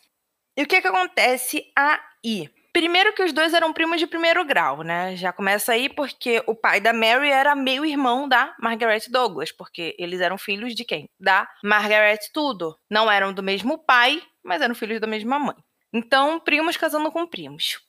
E 0.57 0.63
o 0.63 0.67
que 0.67 0.81
que 0.81 0.87
acontece 0.87 1.63
aí? 1.75 2.56
Primeiro 2.73 3.13
que 3.13 3.23
os 3.23 3.33
dois 3.33 3.53
eram 3.53 3.73
primos 3.73 3.99
de 3.99 4.05
primeiro 4.05 4.45
grau, 4.45 4.83
né? 4.83 5.15
Já 5.15 5.33
começa 5.33 5.71
aí 5.71 5.89
porque 5.89 6.43
o 6.45 6.53
pai 6.53 6.79
da 6.79 6.93
Mary 6.93 7.29
era 7.29 7.55
meio 7.55 7.85
irmão 7.85 8.27
da 8.27 8.55
Margaret 8.59 9.01
Douglas, 9.09 9.51
porque 9.51 9.95
eles 9.97 10.21
eram 10.21 10.37
filhos 10.37 10.75
de 10.75 10.85
quem? 10.85 11.09
Da 11.19 11.47
Margaret 11.63 12.19
Tudor. 12.31 12.77
Não 12.89 13.09
eram 13.09 13.33
do 13.33 13.41
mesmo 13.41 13.77
pai, 13.83 14.21
mas 14.43 14.61
eram 14.61 14.75
filhos 14.75 14.99
da 14.99 15.07
mesma 15.07 15.39
mãe. 15.39 15.55
Então, 15.93 16.39
primos 16.39 16.77
casando 16.77 17.11
com 17.11 17.25
primos. 17.25 17.79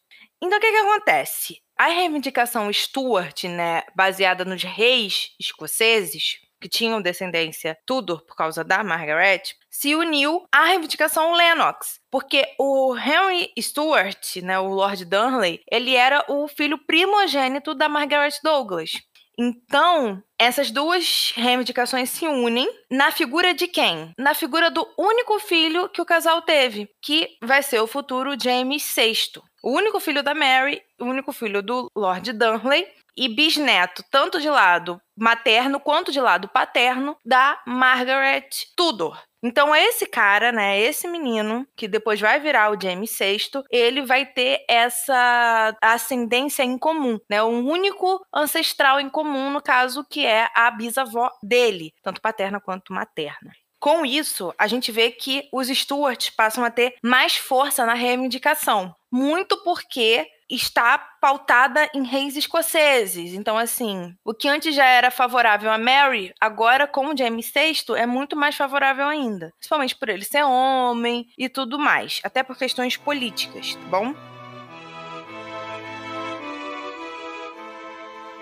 Então, 0.43 0.57
o 0.59 0.61
que 0.61 0.71
que 0.71 0.77
acontece? 0.77 1.61
A 1.77 1.87
reivindicação 1.89 2.73
Stuart, 2.73 3.45
né, 3.45 3.83
baseada 3.95 4.45
nos 4.45 4.63
reis 4.63 5.31
escoceses, 5.39 6.39
que 6.61 6.69
tinham 6.69 7.00
descendência 7.00 7.79
Tudor 7.87 8.23
por 8.25 8.37
causa 8.37 8.65
da 8.65 8.83
Margaret, 8.83 9.43
se 9.71 9.95
uniu 9.95 10.47
à 10.53 10.65
reivindicação 10.65 11.35
Lennox, 11.35 12.00
porque 12.11 12.45
o 12.59 12.97
Henry 12.97 13.53
Stuart, 13.59 14.37
né, 14.43 14.59
o 14.59 14.69
Lord 14.69 15.05
Darnley, 15.05 15.62
ele 15.71 15.95
era 15.95 16.25
o 16.29 16.49
filho 16.49 16.79
primogênito 16.79 17.75
da 17.75 17.88
Margaret 17.88 18.35
Douglas. 18.43 18.93
Então, 19.41 20.21
essas 20.37 20.73
duas 20.73 21.33
reivindicações 21.37 22.11
se 22.11 22.27
unem 22.27 22.69
na 22.91 23.12
figura 23.12 23.55
de 23.55 23.69
quem? 23.69 24.12
Na 24.19 24.35
figura 24.35 24.69
do 24.69 24.85
único 24.99 25.38
filho 25.38 25.88
que 25.88 26.03
o 26.03 26.05
casal 26.05 26.43
teve, 26.43 26.91
que 27.00 27.38
vai 27.41 27.62
ser 27.62 27.79
o 27.79 27.87
futuro 27.87 28.37
James 28.41 28.93
VI. 28.93 29.41
O 29.62 29.71
único 29.71 30.00
filho 30.00 30.25
da 30.25 30.35
Mary, 30.35 30.83
o 30.99 31.05
único 31.05 31.33
filho 31.33 31.62
do 31.62 31.88
Lord 31.95 32.33
Darnley, 32.33 32.88
e 33.19 33.29
bisneto, 33.29 34.05
tanto 34.11 34.41
de 34.41 34.49
lado 34.49 35.01
materno 35.19 35.81
quanto 35.81 36.13
de 36.13 36.21
lado 36.21 36.47
paterno, 36.47 37.17
da 37.25 37.61
Margaret 37.67 38.49
Tudor. 38.77 39.21
Então, 39.43 39.75
esse 39.75 40.07
cara, 40.07 40.53
né, 40.53 40.81
esse 40.81 41.09
menino, 41.09 41.67
que 41.77 41.89
depois 41.89 42.21
vai 42.21 42.39
virar 42.39 42.71
o 42.71 42.81
James 42.81 43.17
VI, 43.19 43.63
ele 43.71 44.03
vai 44.03 44.25
ter 44.25 44.65
essa 44.69 45.77
ascendência 45.83 46.63
em 46.63 46.79
comum, 46.79 47.19
né? 47.29 47.43
Um 47.43 47.69
único 47.69 48.25
ancestral 48.33 49.01
em 49.01 49.09
comum, 49.09 49.51
no 49.51 49.61
caso, 49.61 50.05
que 50.09 50.25
é 50.25 50.49
a 50.55 50.71
bisavó 50.71 51.31
dele, 51.43 51.93
tanto 52.03 52.21
paterna 52.21 52.61
quanto 52.61 52.93
materna. 52.93 53.53
Com 53.81 54.05
isso, 54.05 54.53
a 54.59 54.67
gente 54.67 54.91
vê 54.91 55.11
que 55.11 55.49
os 55.53 55.69
Stuarts 55.69 56.31
passam 56.31 56.65
a 56.65 56.71
ter 56.71 56.97
mais 57.03 57.37
força 57.37 57.87
na 57.87 57.95
reivindicação, 57.95 58.93
muito 59.11 59.63
porque 59.63 60.29
está 60.50 60.99
pautada 61.21 61.88
em 61.95 62.05
reis 62.05 62.37
escoceses. 62.37 63.35
Então, 63.35 63.59
assim, 63.59 64.14
o 64.25 64.33
que 64.33 64.49
antes 64.49 64.75
já 64.75 64.87
era 64.87 65.11
favorável 65.11 65.71
a 65.71 65.78
Mary, 65.78 66.33
agora 66.40 66.87
com 66.87 67.09
o 67.09 67.17
James 67.17 67.52
VI 67.52 67.97
é 67.97 68.07
muito 68.07 68.37
mais 68.37 68.57
favorável 68.57 69.07
ainda. 69.07 69.52
Principalmente 69.59 69.97
por 69.97 70.09
ele 70.09 70.25
ser 70.25 70.45
homem 70.45 71.26
e 71.37 71.49
tudo 71.49 71.78
mais. 71.78 72.21
Até 72.25 72.43
por 72.43 72.57
questões 72.57 72.97
políticas, 72.97 73.75
tá 73.75 73.87
bom? 73.88 74.14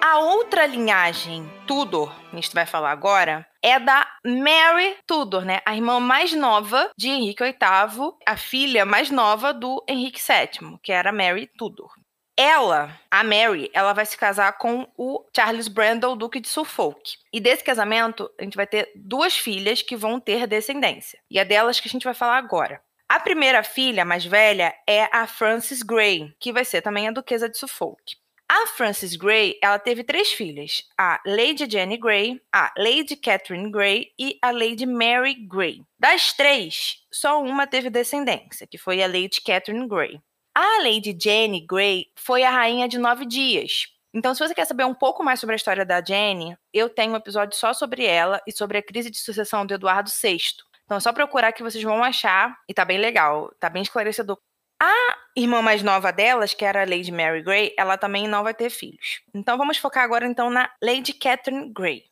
A 0.08 0.18
outra 0.18 0.66
linhagem 0.66 1.50
Tudor, 1.66 2.14
que 2.30 2.36
a 2.36 2.40
gente 2.40 2.54
vai 2.54 2.64
falar 2.64 2.92
agora, 2.92 3.44
é 3.60 3.80
da 3.80 4.06
Mary 4.24 4.96
Tudor, 5.04 5.44
né? 5.44 5.60
A 5.66 5.74
irmã 5.74 5.98
mais 5.98 6.32
nova 6.32 6.88
de 6.96 7.08
Henrique 7.08 7.42
VIII, 7.42 8.12
a 8.24 8.36
filha 8.36 8.84
mais 8.84 9.10
nova 9.10 9.52
do 9.52 9.82
Henrique 9.88 10.20
VII, 10.20 10.78
que 10.80 10.92
era 10.92 11.10
Mary 11.10 11.50
Tudor. 11.58 11.90
Ela, 12.38 13.00
a 13.10 13.24
Mary, 13.24 13.70
ela 13.72 13.94
vai 13.94 14.04
se 14.04 14.16
casar 14.16 14.58
com 14.58 14.86
o 14.94 15.24
Charles 15.34 15.68
Brandon, 15.68 16.14
Duque 16.14 16.38
de 16.38 16.48
Suffolk. 16.48 17.16
E 17.32 17.40
desse 17.40 17.64
casamento, 17.64 18.30
a 18.38 18.44
gente 18.44 18.56
vai 18.56 18.66
ter 18.66 18.92
duas 18.94 19.34
filhas 19.34 19.80
que 19.80 19.96
vão 19.96 20.20
ter 20.20 20.46
descendência. 20.46 21.18
E 21.30 21.38
é 21.38 21.44
delas 21.46 21.80
que 21.80 21.88
a 21.88 21.90
gente 21.90 22.04
vai 22.04 22.12
falar 22.12 22.36
agora. 22.36 22.82
A 23.08 23.18
primeira 23.18 23.62
filha, 23.62 24.04
mais 24.04 24.24
velha, 24.24 24.74
é 24.86 25.08
a 25.16 25.26
Frances 25.26 25.82
Grey, 25.82 26.34
que 26.38 26.52
vai 26.52 26.64
ser 26.64 26.82
também 26.82 27.08
a 27.08 27.12
Duquesa 27.12 27.48
de 27.48 27.56
Suffolk. 27.56 28.16
A 28.48 28.66
Frances 28.66 29.16
Grey, 29.16 29.58
ela 29.62 29.78
teve 29.78 30.04
três 30.04 30.32
filhas: 30.32 30.84
a 30.98 31.20
Lady 31.24 31.68
Jenny 31.68 31.96
Grey, 31.96 32.40
a 32.52 32.72
Lady 32.76 33.16
Catherine 33.16 33.70
Grey 33.70 34.12
e 34.18 34.38
a 34.42 34.50
Lady 34.50 34.86
Mary 34.86 35.34
Grey. 35.34 35.82
Das 35.98 36.32
três, 36.32 36.98
só 37.10 37.42
uma 37.42 37.66
teve 37.66 37.90
descendência, 37.90 38.66
que 38.66 38.76
foi 38.76 39.02
a 39.02 39.06
Lady 39.06 39.40
Catherine 39.40 39.88
Grey. 39.88 40.20
A 40.58 40.82
Lady 40.82 41.14
Jenny 41.20 41.60
Grey 41.60 42.06
foi 42.16 42.42
a 42.42 42.50
rainha 42.50 42.88
de 42.88 42.96
nove 42.96 43.26
dias. 43.26 43.88
Então, 44.14 44.34
se 44.34 44.40
você 44.40 44.54
quer 44.54 44.64
saber 44.64 44.84
um 44.84 44.94
pouco 44.94 45.22
mais 45.22 45.38
sobre 45.38 45.54
a 45.54 45.56
história 45.56 45.84
da 45.84 46.02
Jenny, 46.02 46.56
eu 46.72 46.88
tenho 46.88 47.12
um 47.12 47.16
episódio 47.16 47.54
só 47.54 47.74
sobre 47.74 48.06
ela 48.06 48.40
e 48.46 48.52
sobre 48.52 48.78
a 48.78 48.82
crise 48.82 49.10
de 49.10 49.18
sucessão 49.18 49.66
do 49.66 49.74
Eduardo 49.74 50.08
VI. 50.08 50.38
Então, 50.86 50.96
é 50.96 51.00
só 51.00 51.12
procurar 51.12 51.52
que 51.52 51.62
vocês 51.62 51.84
vão 51.84 52.02
achar 52.02 52.56
e 52.66 52.72
tá 52.72 52.86
bem 52.86 52.96
legal, 52.96 53.52
tá 53.60 53.68
bem 53.68 53.82
esclarecedor. 53.82 54.38
A 54.82 55.18
irmã 55.36 55.60
mais 55.60 55.82
nova 55.82 56.10
delas, 56.10 56.54
que 56.54 56.64
era 56.64 56.80
a 56.84 56.86
Lady 56.86 57.12
Mary 57.12 57.42
Grey, 57.42 57.74
ela 57.76 57.98
também 57.98 58.26
não 58.26 58.42
vai 58.42 58.54
ter 58.54 58.70
filhos. 58.70 59.20
Então 59.34 59.58
vamos 59.58 59.76
focar 59.76 60.04
agora 60.04 60.26
então 60.26 60.48
na 60.48 60.70
Lady 60.82 61.12
Catherine 61.12 61.70
Grey. 61.70 62.06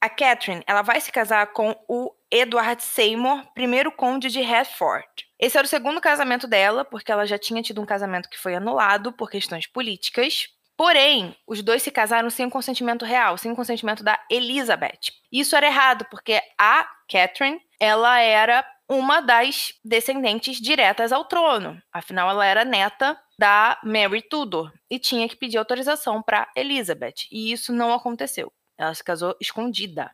A 0.00 0.08
Catherine, 0.08 0.62
ela 0.68 0.82
vai 0.82 1.00
se 1.00 1.10
casar 1.10 1.48
com 1.48 1.74
o 1.88 2.14
Edward 2.30 2.80
Seymour, 2.80 3.44
primeiro 3.54 3.90
conde 3.90 4.28
de 4.28 4.40
Hertford. 4.40 5.27
Esse 5.38 5.56
era 5.56 5.64
o 5.64 5.68
segundo 5.68 6.00
casamento 6.00 6.46
dela, 6.46 6.84
porque 6.84 7.12
ela 7.12 7.26
já 7.26 7.38
tinha 7.38 7.62
tido 7.62 7.80
um 7.80 7.86
casamento 7.86 8.28
que 8.28 8.38
foi 8.38 8.54
anulado 8.54 9.12
por 9.12 9.30
questões 9.30 9.66
políticas. 9.66 10.48
Porém, 10.76 11.36
os 11.46 11.62
dois 11.62 11.82
se 11.82 11.90
casaram 11.90 12.30
sem 12.30 12.48
consentimento 12.48 13.04
real, 13.04 13.36
sem 13.36 13.54
consentimento 13.54 14.04
da 14.04 14.18
Elizabeth. 14.30 15.12
Isso 15.30 15.56
era 15.56 15.66
errado, 15.66 16.06
porque 16.10 16.40
a 16.58 16.88
Catherine, 17.10 17.60
ela 17.80 18.20
era 18.20 18.64
uma 18.88 19.20
das 19.20 19.74
descendentes 19.84 20.60
diretas 20.60 21.12
ao 21.12 21.24
trono. 21.24 21.80
Afinal, 21.92 22.30
ela 22.30 22.46
era 22.46 22.64
neta 22.64 23.18
da 23.38 23.78
Mary 23.84 24.22
Tudor 24.22 24.72
e 24.90 24.98
tinha 24.98 25.28
que 25.28 25.36
pedir 25.36 25.58
autorização 25.58 26.22
para 26.22 26.50
Elizabeth, 26.56 27.26
e 27.30 27.52
isso 27.52 27.72
não 27.72 27.92
aconteceu. 27.92 28.52
Ela 28.78 28.94
se 28.94 29.04
casou 29.04 29.36
escondida. 29.40 30.10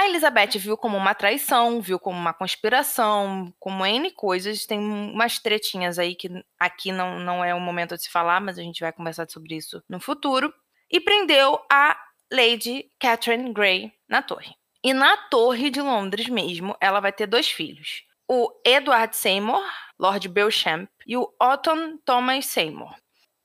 A 0.00 0.06
Elizabeth 0.06 0.58
viu 0.58 0.78
como 0.78 0.96
uma 0.96 1.14
traição, 1.14 1.78
viu 1.78 1.98
como 1.98 2.18
uma 2.18 2.32
conspiração, 2.32 3.52
como 3.60 3.84
N 3.84 4.10
coisas. 4.12 4.64
Tem 4.64 4.78
umas 4.80 5.38
tretinhas 5.38 5.98
aí 5.98 6.14
que 6.14 6.42
aqui 6.58 6.90
não, 6.90 7.20
não 7.20 7.44
é 7.44 7.54
o 7.54 7.60
momento 7.60 7.94
de 7.94 8.04
se 8.04 8.10
falar, 8.10 8.40
mas 8.40 8.58
a 8.58 8.62
gente 8.62 8.80
vai 8.80 8.94
conversar 8.94 9.28
sobre 9.28 9.56
isso 9.56 9.84
no 9.86 10.00
futuro. 10.00 10.54
E 10.90 10.98
prendeu 11.00 11.60
a 11.70 11.94
Lady 12.32 12.90
Catherine 12.98 13.52
Grey 13.52 13.92
na 14.08 14.22
torre. 14.22 14.54
E 14.82 14.94
na 14.94 15.18
torre 15.28 15.68
de 15.68 15.82
Londres 15.82 16.30
mesmo, 16.30 16.74
ela 16.80 16.98
vai 16.98 17.12
ter 17.12 17.26
dois 17.26 17.50
filhos. 17.50 18.02
O 18.26 18.50
Edward 18.64 19.14
Seymour, 19.14 19.62
Lord 19.98 20.26
Beauchamp, 20.30 20.88
e 21.06 21.14
o 21.14 21.30
Otton 21.38 21.98
Thomas 22.06 22.46
Seymour. 22.46 22.94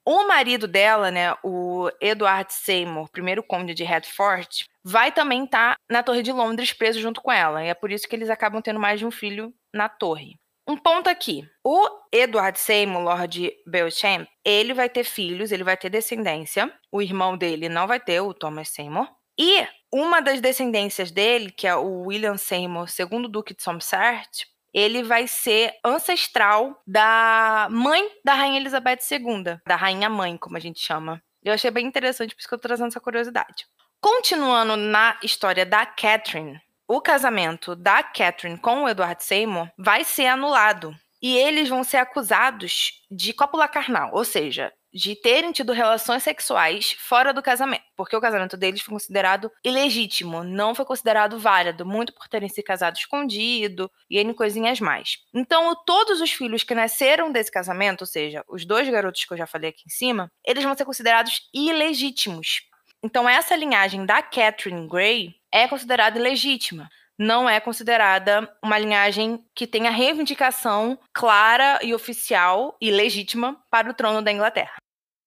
O 0.06 0.28
marido 0.28 0.68
dela, 0.68 1.10
né, 1.10 1.34
o 1.44 1.90
Edward 2.00 2.54
Seymour, 2.54 3.10
primeiro 3.10 3.42
conde 3.42 3.74
de 3.74 3.84
Hertford, 3.84 4.66
vai 4.84 5.12
também 5.12 5.46
estar 5.46 5.74
tá 5.74 5.80
na 5.90 6.04
Torre 6.04 6.22
de 6.22 6.32
Londres 6.32 6.72
preso 6.72 7.00
junto 7.00 7.22
com 7.22 7.32
ela. 7.32 7.64
E 7.64 7.70
é 7.70 7.74
por 7.74 7.92
isso 7.92 8.08
que 8.08 8.16
eles 8.16 8.30
acabam 8.30 8.62
tendo 8.62 8.80
mais 8.80 9.00
de 9.00 9.06
um 9.06 9.12
filho 9.12 9.52
na 9.74 9.90
torre. 9.90 10.40
Um 10.68 10.78
ponto 10.78 11.10
aqui. 11.10 11.48
O 11.64 11.88
Edward 12.12 12.60
Seymour, 12.60 13.02
Lord 13.02 13.52
Beauchamp, 13.68 14.28
ele 14.44 14.74
vai 14.74 14.90
ter 14.90 15.04
filhos, 15.04 15.52
ele 15.52 15.64
vai 15.64 15.78
ter 15.78 15.90
descendência. 15.90 16.72
O 16.92 17.02
irmão 17.02 17.36
dele 17.36 17.68
não 17.68 17.88
vai 17.88 18.00
ter, 18.00 18.20
o 18.22 18.34
Thomas 18.34 18.70
Seymour. 18.70 19.08
E 19.40 19.68
uma 19.92 20.22
das 20.22 20.42
descendências 20.42 21.12
dele, 21.12 21.52
que 21.52 21.68
é 21.68 21.76
o 21.76 22.08
William 22.08 22.38
Seymour, 22.38 22.88
segundo 22.90 23.30
Duque 23.30 23.56
de 23.56 23.64
Somerset, 23.64 24.48
ele 24.76 25.02
vai 25.04 25.26
ser 25.26 25.74
ancestral 25.86 26.82
da 26.86 27.70
mãe 27.72 28.06
da 28.26 28.34
Rainha 28.34 28.60
Elizabeth 28.60 29.00
II, 29.10 29.58
da 29.66 29.78
Rainha 29.78 30.10
Mãe, 30.10 30.36
como 30.36 30.58
a 30.58 30.60
gente 30.60 30.82
chama. 30.82 31.24
Eu 31.42 31.54
achei 31.54 31.72
bem 31.72 31.88
interessante, 31.88 32.36
por 32.36 32.42
isso 32.42 32.48
que 32.50 32.54
eu 32.54 32.60
tô 32.60 32.68
trazendo 32.68 32.90
essa 32.90 33.00
curiosidade. 33.00 33.66
Continuando 34.02 34.76
na 34.76 35.18
história 35.24 35.66
da 35.66 35.86
Catherine, 35.86 36.60
o 36.90 37.00
casamento 37.00 37.74
da 37.74 38.04
Catherine 38.04 38.60
com 38.60 38.84
o 38.84 38.90
Edward 38.90 39.24
Seymour 39.24 39.70
vai 39.78 40.04
ser 40.04 40.28
anulado. 40.28 40.94
E 41.22 41.38
eles 41.38 41.70
vão 41.70 41.84
ser 41.84 41.98
acusados 41.98 43.02
de 43.10 43.32
cópula 43.32 43.70
carnal, 43.70 44.10
ou 44.14 44.26
seja, 44.26 44.74
de 44.96 45.14
terem 45.14 45.52
tido 45.52 45.74
relações 45.74 46.24
sexuais 46.24 46.96
fora 46.98 47.34
do 47.34 47.44
casamento, 47.44 47.84
porque 47.98 48.16
o 48.16 48.22
casamento 48.22 48.56
deles 48.56 48.82
foi 48.82 48.94
considerado 48.94 49.52
ilegítimo, 49.62 50.42
não 50.42 50.74
foi 50.74 50.86
considerado 50.86 51.38
válido, 51.38 51.86
muito 51.86 52.14
por 52.14 52.30
terem 52.30 52.48
se 52.48 52.64
casado 52.64 52.96
escondido 52.96 53.92
e 54.10 54.18
N 54.18 54.34
coisinhas 54.34 54.80
mais. 54.80 55.18
Então, 55.34 55.76
todos 55.86 56.22
os 56.22 56.32
filhos 56.32 56.64
que 56.64 56.74
nasceram 56.74 57.30
desse 57.30 57.52
casamento, 57.52 58.02
ou 58.04 58.08
seja, 58.08 58.42
os 58.48 58.64
dois 58.66 58.88
garotos 58.88 59.26
que 59.26 59.34
eu 59.34 59.38
já 59.38 59.46
falei 59.46 59.72
aqui 59.72 59.84
em 59.86 59.90
cima, 59.90 60.32
eles 60.46 60.64
vão 60.64 60.76
ser 60.78 60.86
considerados 60.86 61.42
ilegítimos. 61.54 62.62
Então, 63.04 63.28
essa 63.28 63.54
linhagem 63.54 64.06
da 64.06 64.22
Catherine 64.22 64.88
Gray 64.88 65.36
é 65.52 65.68
considerada 65.68 66.18
ilegítima 66.18 66.90
não 67.18 67.50
é 67.50 67.60
considerada 67.60 68.50
uma 68.62 68.78
linhagem 68.78 69.42
que 69.56 69.66
tenha 69.66 69.90
reivindicação 69.90 71.00
clara 71.14 71.80
e 71.82 71.94
oficial 71.94 72.76
e 72.82 72.92
legítima 72.92 73.58
para 73.72 73.90
o 73.90 73.94
trono 73.94 74.22
da 74.22 74.32
Inglaterra. 74.32 74.76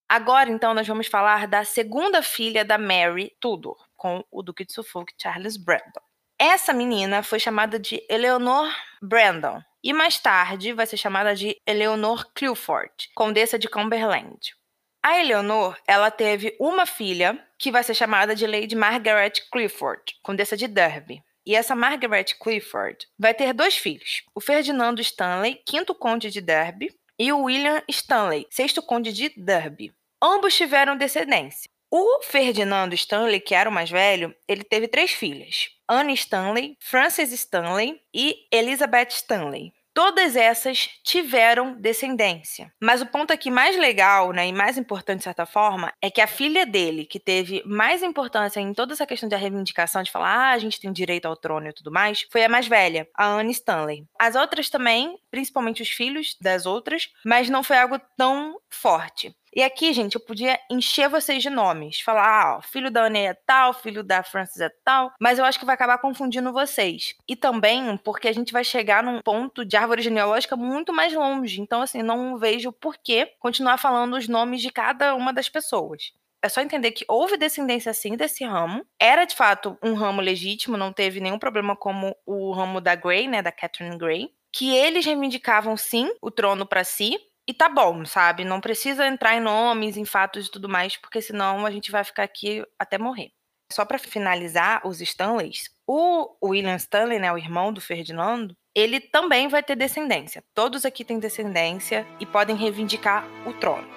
Agora, 0.08 0.48
então, 0.48 0.72
nós 0.72 0.86
vamos 0.86 1.06
falar 1.06 1.46
da 1.46 1.64
segunda 1.64 2.22
filha 2.22 2.64
da 2.64 2.78
Mary 2.78 3.36
Tudor, 3.38 3.76
com 3.94 4.24
o 4.30 4.42
Duque 4.42 4.64
de 4.64 4.72
Suffolk, 4.72 5.12
Charles 5.20 5.56
Brandon. 5.58 6.00
Essa 6.38 6.72
menina 6.72 7.22
foi 7.22 7.38
chamada 7.38 7.78
de 7.78 8.02
Eleanor 8.08 8.72
Brandon 9.02 9.60
e 9.82 9.92
mais 9.92 10.18
tarde 10.18 10.72
vai 10.72 10.86
ser 10.86 10.96
chamada 10.96 11.34
de 11.34 11.60
Eleanor 11.66 12.32
Clifford, 12.32 12.92
Condessa 13.14 13.58
de 13.58 13.68
Cumberland. 13.68 14.54
A 15.02 15.20
Eleanor, 15.20 15.76
ela 15.86 16.10
teve 16.10 16.56
uma 16.58 16.86
filha 16.86 17.38
que 17.58 17.70
vai 17.70 17.82
ser 17.82 17.94
chamada 17.94 18.34
de 18.34 18.46
Lady 18.46 18.74
Margaret 18.74 19.32
Clifford, 19.52 20.16
Condessa 20.22 20.56
de 20.56 20.66
Derby. 20.66 21.22
E 21.44 21.54
essa 21.54 21.74
Margaret 21.74 22.34
Clifford 22.40 23.06
vai 23.18 23.34
ter 23.34 23.52
dois 23.52 23.76
filhos: 23.76 24.22
o 24.34 24.40
Ferdinando 24.40 25.00
Stanley, 25.00 25.62
quinto 25.66 25.94
conde 25.94 26.30
de 26.30 26.40
Derby, 26.40 26.94
e 27.18 27.32
o 27.32 27.44
William 27.44 27.82
Stanley, 27.88 28.46
sexto 28.50 28.82
conde 28.82 29.12
de 29.12 29.30
Derby. 29.36 29.92
Ambos 30.22 30.56
tiveram 30.56 30.96
descendência. 30.96 31.70
O 31.90 32.20
Ferdinando 32.22 32.94
Stanley, 32.94 33.40
que 33.40 33.54
era 33.54 33.70
o 33.70 33.72
mais 33.72 33.88
velho, 33.88 34.34
ele 34.46 34.62
teve 34.62 34.88
três 34.88 35.12
filhas: 35.12 35.70
Anne 35.88 36.12
Stanley, 36.12 36.76
Frances 36.80 37.32
Stanley 37.32 38.00
e 38.12 38.36
Elizabeth 38.52 39.08
Stanley. 39.10 39.72
Todas 39.94 40.36
essas 40.36 40.88
tiveram 41.02 41.74
descendência. 41.74 42.72
Mas 42.80 43.02
o 43.02 43.06
ponto 43.06 43.32
aqui 43.32 43.50
mais 43.50 43.76
legal, 43.76 44.30
né, 44.32 44.46
e 44.46 44.52
mais 44.52 44.78
importante 44.78 45.18
de 45.18 45.24
certa 45.24 45.44
forma, 45.44 45.92
é 46.00 46.08
que 46.08 46.20
a 46.20 46.26
filha 46.28 46.64
dele, 46.64 47.04
que 47.04 47.18
teve 47.18 47.64
mais 47.66 48.00
importância 48.02 48.60
em 48.60 48.72
toda 48.72 48.92
essa 48.92 49.06
questão 49.06 49.28
de 49.28 49.34
reivindicação, 49.34 50.02
de 50.02 50.12
falar, 50.12 50.28
ah, 50.28 50.52
a 50.52 50.58
gente 50.58 50.78
tem 50.78 50.92
direito 50.92 51.26
ao 51.26 51.36
trono 51.36 51.68
e 51.68 51.72
tudo 51.72 51.90
mais, 51.90 52.24
foi 52.30 52.44
a 52.44 52.48
mais 52.48 52.68
velha, 52.68 53.08
a 53.12 53.26
Anne 53.26 53.50
Stanley. 53.50 54.04
As 54.20 54.36
outras 54.36 54.70
também, 54.70 55.18
principalmente 55.32 55.82
os 55.82 55.88
filhos 55.88 56.36
das 56.40 56.64
outras, 56.64 57.08
mas 57.24 57.50
não 57.50 57.64
foi 57.64 57.78
algo 57.78 57.98
tão 58.16 58.56
forte. 58.70 59.34
E 59.54 59.62
aqui, 59.62 59.92
gente, 59.92 60.14
eu 60.14 60.20
podia 60.20 60.58
encher 60.70 61.08
vocês 61.08 61.42
de 61.42 61.50
nomes. 61.50 62.00
Falar, 62.00 62.26
ah, 62.26 62.56
ó, 62.58 62.62
filho 62.62 62.90
da 62.90 63.04
Anne 63.04 63.20
é 63.20 63.34
tal, 63.34 63.72
filho 63.72 64.02
da 64.02 64.22
Francis 64.22 64.60
é 64.60 64.70
tal. 64.84 65.12
Mas 65.20 65.38
eu 65.38 65.44
acho 65.44 65.58
que 65.58 65.64
vai 65.64 65.74
acabar 65.74 65.98
confundindo 65.98 66.52
vocês. 66.52 67.14
E 67.28 67.34
também 67.34 67.96
porque 67.98 68.28
a 68.28 68.32
gente 68.32 68.52
vai 68.52 68.64
chegar 68.64 69.02
num 69.02 69.20
ponto 69.22 69.64
de 69.64 69.76
árvore 69.76 70.02
genealógica 70.02 70.56
muito 70.56 70.92
mais 70.92 71.12
longe. 71.12 71.60
Então, 71.60 71.82
assim, 71.82 72.02
não 72.02 72.36
vejo 72.38 72.72
por 72.72 72.96
que 72.96 73.26
continuar 73.38 73.78
falando 73.78 74.16
os 74.16 74.28
nomes 74.28 74.60
de 74.60 74.70
cada 74.70 75.14
uma 75.14 75.32
das 75.32 75.48
pessoas. 75.48 76.12
É 76.40 76.48
só 76.48 76.60
entender 76.60 76.92
que 76.92 77.04
houve 77.08 77.36
descendência 77.36 77.92
sim 77.92 78.16
desse 78.16 78.44
ramo. 78.44 78.84
Era 79.00 79.24
de 79.24 79.34
fato 79.34 79.76
um 79.82 79.94
ramo 79.94 80.20
legítimo, 80.20 80.76
não 80.76 80.92
teve 80.92 81.20
nenhum 81.20 81.38
problema 81.38 81.74
como 81.74 82.14
o 82.24 82.52
ramo 82.52 82.80
da 82.80 82.94
Grey, 82.94 83.26
né, 83.26 83.42
da 83.42 83.50
Catherine 83.50 83.98
Grey, 83.98 84.30
que 84.52 84.74
eles 84.74 85.04
reivindicavam 85.04 85.76
sim 85.76 86.10
o 86.22 86.30
trono 86.30 86.64
para 86.64 86.84
si, 86.84 87.18
e 87.48 87.54
tá 87.54 87.66
bom, 87.66 88.04
sabe? 88.04 88.44
Não 88.44 88.60
precisa 88.60 89.06
entrar 89.06 89.34
em 89.34 89.40
nomes, 89.40 89.96
em 89.96 90.04
fatos 90.04 90.46
e 90.46 90.50
tudo 90.50 90.68
mais, 90.68 90.98
porque 90.98 91.22
senão 91.22 91.64
a 91.64 91.70
gente 91.70 91.90
vai 91.90 92.04
ficar 92.04 92.24
aqui 92.24 92.62
até 92.78 92.98
morrer. 92.98 93.30
Só 93.72 93.86
para 93.86 93.98
finalizar, 93.98 94.86
os 94.86 95.00
Stanleys, 95.00 95.70
o 95.86 96.36
William 96.44 96.76
Stanley, 96.76 97.18
né, 97.18 97.32
o 97.32 97.38
irmão 97.38 97.72
do 97.72 97.80
Ferdinando, 97.80 98.54
ele 98.74 99.00
também 99.00 99.48
vai 99.48 99.62
ter 99.62 99.76
descendência. 99.76 100.44
Todos 100.54 100.84
aqui 100.84 101.04
têm 101.04 101.18
descendência 101.18 102.06
e 102.20 102.26
podem 102.26 102.54
reivindicar 102.54 103.26
o 103.46 103.52
trono. 103.54 103.88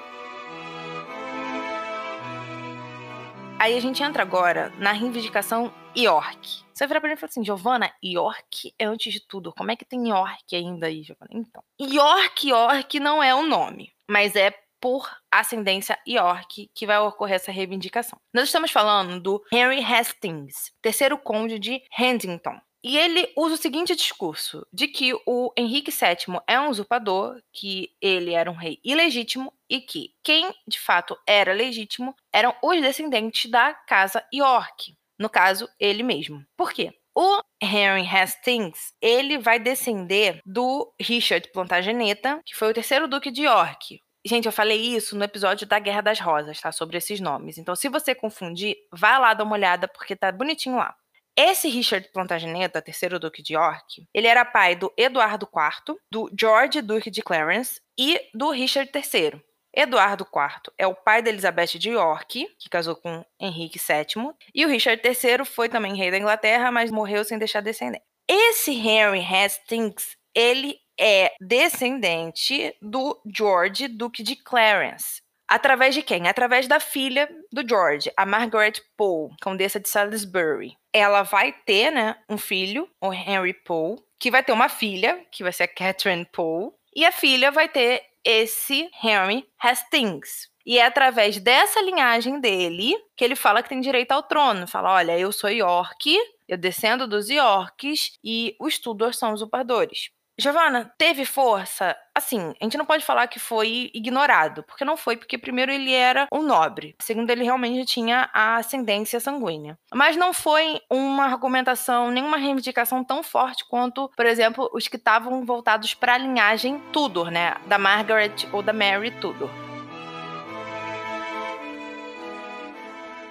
Aí 3.60 3.78
a 3.78 3.82
gente 3.82 4.02
entra 4.02 4.24
agora 4.24 4.72
na 4.78 4.94
reivindicação 4.94 5.74
York. 5.96 6.64
Você 6.74 6.86
vai 6.86 6.88
virar 6.88 7.02
pra 7.02 7.10
mim 7.10 7.14
e 7.14 7.18
falar 7.18 7.30
assim, 7.30 7.46
Giovana, 7.46 7.94
York 8.04 8.74
é 8.80 8.86
antes 8.86 9.14
de 9.14 9.20
tudo. 9.20 9.54
Como 9.54 9.72
é 9.72 9.76
que 9.76 9.86
tem 9.86 10.10
York 10.10 10.56
ainda 10.56 10.88
aí, 10.88 11.04
Giovana? 11.04 11.30
Então, 11.32 11.64
York, 11.80 12.50
York 12.50 13.00
não 13.00 13.22
é 13.22 13.36
o 13.36 13.46
nome, 13.46 13.92
mas 14.10 14.36
é 14.36 14.52
por 14.80 15.08
ascendência 15.32 15.98
York 16.08 16.72
que 16.74 16.88
vai 16.88 16.98
ocorrer 16.98 17.36
essa 17.36 17.52
reivindicação. 17.52 18.20
Nós 18.34 18.46
estamos 18.46 18.72
falando 18.72 19.20
do 19.20 19.44
Henry 19.54 19.84
Hastings, 19.84 20.72
terceiro 20.82 21.18
conde 21.20 21.60
de 21.60 21.84
Huntington. 21.98 22.60
E 22.84 22.98
ele 22.98 23.32
usa 23.38 23.56
o 23.56 23.58
seguinte 23.58 23.96
discurso: 23.96 24.66
de 24.74 24.88
que 24.88 25.14
o 25.26 25.54
Henrique 25.56 25.92
VII 25.92 26.40
é 26.48 26.60
um 26.60 26.70
usurpador, 26.70 27.40
que 27.54 27.92
ele 28.02 28.34
era 28.34 28.50
um 28.50 28.56
rei 28.56 28.80
ilegítimo 28.84 29.54
e 29.70 29.80
que 29.80 30.16
quem 30.24 30.52
de 30.68 30.80
fato 30.80 31.16
era 31.28 31.54
legítimo 31.54 32.16
eram 32.34 32.56
os 32.64 32.82
descendentes 32.82 33.52
da 33.52 33.74
casa 33.74 34.26
York. 34.34 34.96
No 35.22 35.30
caso, 35.30 35.70
ele 35.80 36.02
mesmo. 36.02 36.44
Por 36.58 36.74
quê? 36.74 36.92
O 37.16 37.44
Henry 37.62 38.08
Hastings, 38.08 38.92
ele 39.00 39.38
vai 39.38 39.60
descender 39.60 40.42
do 40.44 40.92
Richard 41.00 41.48
Plantageneta, 41.52 42.42
que 42.44 42.56
foi 42.56 42.72
o 42.72 42.74
terceiro 42.74 43.08
duque 43.08 43.30
de 43.30 43.44
York. 43.44 44.02
Gente, 44.26 44.48
eu 44.48 44.52
falei 44.52 44.80
isso 44.80 45.16
no 45.16 45.24
episódio 45.24 45.68
da 45.68 45.78
Guerra 45.78 46.02
das 46.02 46.20
Rosas, 46.20 46.60
tá? 46.60 46.72
Sobre 46.72 46.98
esses 46.98 47.20
nomes. 47.20 47.60
Então, 47.60 47.76
se 47.76 47.88
você 47.88 48.16
confundir, 48.16 48.76
vai 48.92 49.20
lá 49.20 49.36
dar 49.36 49.44
uma 49.44 49.54
olhada, 49.54 49.88
porque 49.88 50.16
tá 50.16 50.32
bonitinho 50.32 50.78
lá. 50.78 50.96
Esse 51.38 51.70
Richard 51.70 52.10
Plantageneta, 52.12 52.82
terceiro 52.82 53.20
duque 53.20 53.44
de 53.44 53.54
York, 53.54 54.08
ele 54.12 54.26
era 54.26 54.44
pai 54.44 54.76
do 54.76 54.92
Eduardo 54.98 55.48
IV, 55.48 55.96
do 56.12 56.32
George 56.40 56.82
Duque 56.82 57.12
de 57.12 57.22
Clarence 57.22 57.80
e 57.96 58.20
do 58.34 58.50
Richard 58.50 58.92
III. 58.94 59.40
Eduardo 59.74 60.26
IV 60.26 60.74
é 60.78 60.86
o 60.86 60.96
pai 60.96 61.22
da 61.22 61.30
Elizabeth 61.30 61.78
de 61.80 61.90
York, 61.90 62.48
que 62.60 62.70
casou 62.70 62.96
com 62.96 63.26
Henrique 63.40 63.80
VII, 63.80 64.32
e 64.54 64.66
o 64.66 64.70
Richard 64.70 65.02
III 65.04 65.46
foi 65.46 65.70
também 65.70 65.96
rei 65.96 66.12
da 66.12 66.18
Inglaterra, 66.18 66.72
mas 66.72 66.92
morreu 66.92 67.24
sem 67.24 67.38
deixar 67.38 67.62
descendente. 67.62 68.04
Esse 68.28 68.72
Henry 68.72 69.22
Hastings, 69.22 70.16
ele 70.36 70.78
é 71.00 71.34
descendente 71.42 72.76
do 72.82 73.20
George 73.26 73.88
Duque 73.88 74.24
de 74.24 74.36
Clarence. 74.36 75.22
Através 75.48 75.94
de 75.94 76.02
quem? 76.02 76.30
Através 76.30 76.66
da 76.66 76.80
filha 76.80 77.30
do 77.52 77.68
George, 77.68 78.10
a 78.16 78.26
Margaret 78.26 78.74
Pole, 78.96 79.36
condessa 79.42 79.82
de 79.82 79.90
Salisbury. 79.90 80.78
Ela 80.94 81.24
vai 81.24 81.52
ter, 81.52 81.92
né, 81.92 82.16
um 82.30 82.38
filho, 82.38 82.88
o 83.02 83.12
Henry 83.12 83.54
Pole, 83.54 84.02
que 84.18 84.32
vai 84.32 84.42
ter 84.44 84.54
uma 84.54 84.70
filha, 84.70 85.26
que 85.30 85.44
vai 85.44 85.52
ser 85.52 85.64
a 85.64 85.68
Catherine 85.68 86.26
Pole, 86.32 86.72
e 86.96 87.06
a 87.06 87.12
filha 87.12 87.52
vai 87.52 87.68
ter 87.70 88.02
esse 88.24 88.90
Henry 89.04 89.48
Hastings. 89.60 90.50
E 90.66 90.78
é 90.78 90.86
através 90.86 91.40
dessa 91.40 91.82
linhagem 91.82 92.40
dele 92.40 92.96
que 93.16 93.24
ele 93.24 93.36
fala 93.36 93.64
que 93.64 93.70
tem 93.70 93.82
direito 93.82 94.12
ao 94.12 94.24
trono. 94.24 94.68
Fala: 94.68 94.94
olha, 94.94 95.18
eu 95.18 95.32
sou 95.32 95.50
York, 95.50 96.16
eu 96.48 96.58
descendo 96.58 97.08
dos 97.08 97.30
Yorks 97.30 98.20
e 98.24 98.56
os 98.60 98.78
Tudors 98.78 99.18
são 99.18 99.34
usurpadores. 99.34 100.12
Giovanna, 100.42 100.92
teve 100.98 101.24
força? 101.24 101.96
Assim, 102.16 102.54
a 102.60 102.64
gente 102.64 102.78
não 102.78 102.86
pode 102.86 103.06
falar 103.06 103.28
que 103.28 103.38
foi 103.38 103.92
ignorado, 103.94 104.64
porque 104.64 104.84
não 104.84 104.98
foi, 104.98 105.16
porque 105.16 105.38
primeiro 105.38 105.72
ele 105.72 105.94
era 105.94 106.28
um 106.34 106.42
nobre, 106.42 106.96
segundo 107.00 107.30
ele 107.30 107.44
realmente 107.44 107.86
tinha 107.86 108.28
a 108.34 108.56
ascendência 108.56 109.20
sanguínea. 109.20 109.78
Mas 109.94 110.18
não 110.18 110.34
foi 110.34 110.82
uma 110.90 111.26
argumentação, 111.26 112.10
nenhuma 112.10 112.38
reivindicação 112.38 113.04
tão 113.04 113.22
forte 113.22 113.64
quanto, 113.70 114.10
por 114.18 114.26
exemplo, 114.26 114.68
os 114.74 114.88
que 114.88 114.98
estavam 114.98 115.46
voltados 115.46 115.94
para 115.94 116.16
a 116.16 116.18
linhagem 116.18 116.80
Tudor, 116.92 117.30
né, 117.30 117.54
da 117.68 117.78
Margaret 117.78 118.48
ou 118.52 118.64
da 118.64 118.74
Mary 118.74 119.12
Tudor. 119.12 119.71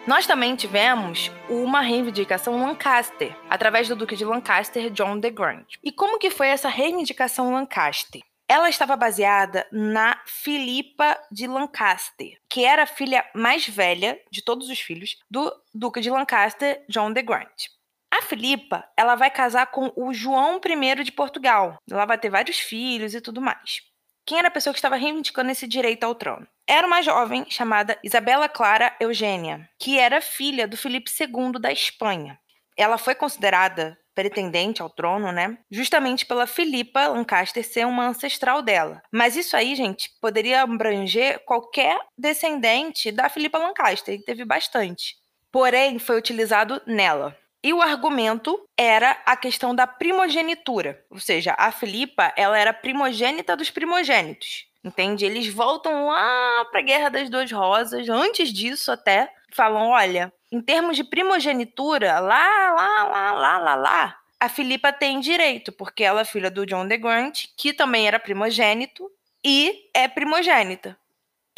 Nós 0.07 0.27
também 0.27 0.57
tivemos 0.57 1.31
uma 1.49 1.83
reivindicação 1.83 2.59
Lancaster, 2.65 3.37
através 3.51 3.87
do 3.87 3.95
Duque 3.95 4.17
de 4.17 4.25
Lancaster, 4.25 4.91
John 4.91 5.19
de 5.19 5.31
Grant. 5.31 5.75
E 5.85 5.93
como 5.93 6.19
que 6.19 6.31
foi 6.31 6.49
essa 6.49 6.71
reivindicação 6.71 7.53
Lancaster? 7.53 8.23
Ela 8.49 8.71
estava 8.71 8.97
baseada 8.97 9.67
na 9.71 10.19
Filipa 10.27 11.17
de 11.31 11.47
Lancaster, 11.47 12.41
que 12.49 12.65
era 12.65 12.85
a 12.85 12.87
filha 12.87 13.25
mais 13.35 13.69
velha 13.69 14.19
de 14.31 14.43
todos 14.43 14.71
os 14.71 14.81
filhos 14.81 15.19
do 15.31 15.53
Duque 15.73 16.01
de 16.01 16.11
Lancaster, 16.11 16.83
John 16.89 17.13
de 17.13 17.23
Grant. 17.23 17.67
A 18.11 18.23
Filipa, 18.23 18.85
ela 18.97 19.15
vai 19.15 19.31
casar 19.31 19.67
com 19.67 19.93
o 19.95 20.13
João 20.13 20.61
I 20.65 21.05
de 21.05 21.13
Portugal. 21.13 21.77
Ela 21.89 22.07
vai 22.07 22.19
ter 22.19 22.31
vários 22.31 22.59
filhos 22.59 23.15
e 23.15 23.21
tudo 23.21 23.41
mais. 23.41 23.83
Quem 24.31 24.39
era 24.39 24.47
a 24.47 24.53
pessoa 24.53 24.73
que 24.73 24.79
estava 24.79 24.95
reivindicando 24.95 25.51
esse 25.51 25.67
direito 25.67 26.05
ao 26.05 26.15
trono? 26.15 26.47
Era 26.65 26.87
uma 26.87 27.03
jovem 27.03 27.45
chamada 27.51 27.99
Isabela 28.01 28.49
Clara 28.49 28.95
Eugênia, 29.01 29.69
que 29.77 29.99
era 29.99 30.21
filha 30.21 30.69
do 30.69 30.77
Felipe 30.77 31.11
II 31.11 31.61
da 31.61 31.73
Espanha. 31.73 32.39
Ela 32.77 32.97
foi 32.97 33.17
considerada 33.17 33.99
pretendente 34.15 34.81
ao 34.81 34.89
trono, 34.89 35.33
né? 35.33 35.59
Justamente 35.69 36.25
pela 36.25 36.47
Filipa 36.47 37.09
Lancaster 37.09 37.67
ser 37.67 37.85
uma 37.89 38.07
ancestral 38.07 38.63
dela. 38.63 39.03
Mas 39.13 39.35
isso 39.35 39.57
aí, 39.57 39.75
gente, 39.75 40.09
poderia 40.21 40.63
abranger 40.63 41.45
qualquer 41.45 41.99
descendente 42.17 43.11
da 43.11 43.29
Filipa 43.29 43.59
Lancaster, 43.59 44.15
e 44.15 44.23
teve 44.23 44.45
bastante. 44.45 45.17
Porém, 45.51 45.99
foi 45.99 46.17
utilizado 46.17 46.81
nela. 46.87 47.37
E 47.63 47.73
o 47.75 47.83
argumento 47.83 48.59
era 48.77 49.19
a 49.27 49.37
questão 49.37 49.75
da 49.75 49.87
primogenitura, 49.87 51.05
ou 51.11 51.19
seja, 51.19 51.55
a 51.59 51.71
Filipa, 51.71 52.33
ela 52.37 52.59
era 52.59 52.73
primogênita 52.73 53.57
dos 53.57 53.71
primogênitos. 53.71 54.67
Entende? 54.83 55.27
Eles 55.27 55.47
voltam 55.53 56.07
lá 56.07 56.65
para 56.71 56.81
a 56.81 56.83
Guerra 56.83 57.11
das 57.11 57.29
Duas 57.29 57.53
Rosas, 57.53 58.09
antes 58.09 58.51
disso 58.51 58.91
até, 58.91 59.31
falam, 59.53 59.89
olha, 59.89 60.33
em 60.51 60.63
termos 60.63 60.97
de 60.97 61.05
primogenitura, 61.05 62.19
lá, 62.19 62.73
lá, 62.73 63.05
lá, 63.05 63.33
lá, 63.33 63.59
lá, 63.59 63.75
lá, 63.75 64.21
a 64.41 64.49
Filipa 64.49 64.91
tem 64.91 65.21
direito, 65.21 65.71
porque 65.71 66.03
ela 66.03 66.23
é 66.23 66.25
filha 66.25 66.51
do 66.51 66.65
John 66.65 66.87
de 66.87 66.97
Grant, 66.97 67.45
que 67.59 67.75
também 67.75 68.09
era 68.09 68.19
primogênito 68.19 69.11
e 69.45 69.91
é 69.93 70.09
primogênita. 70.09 70.99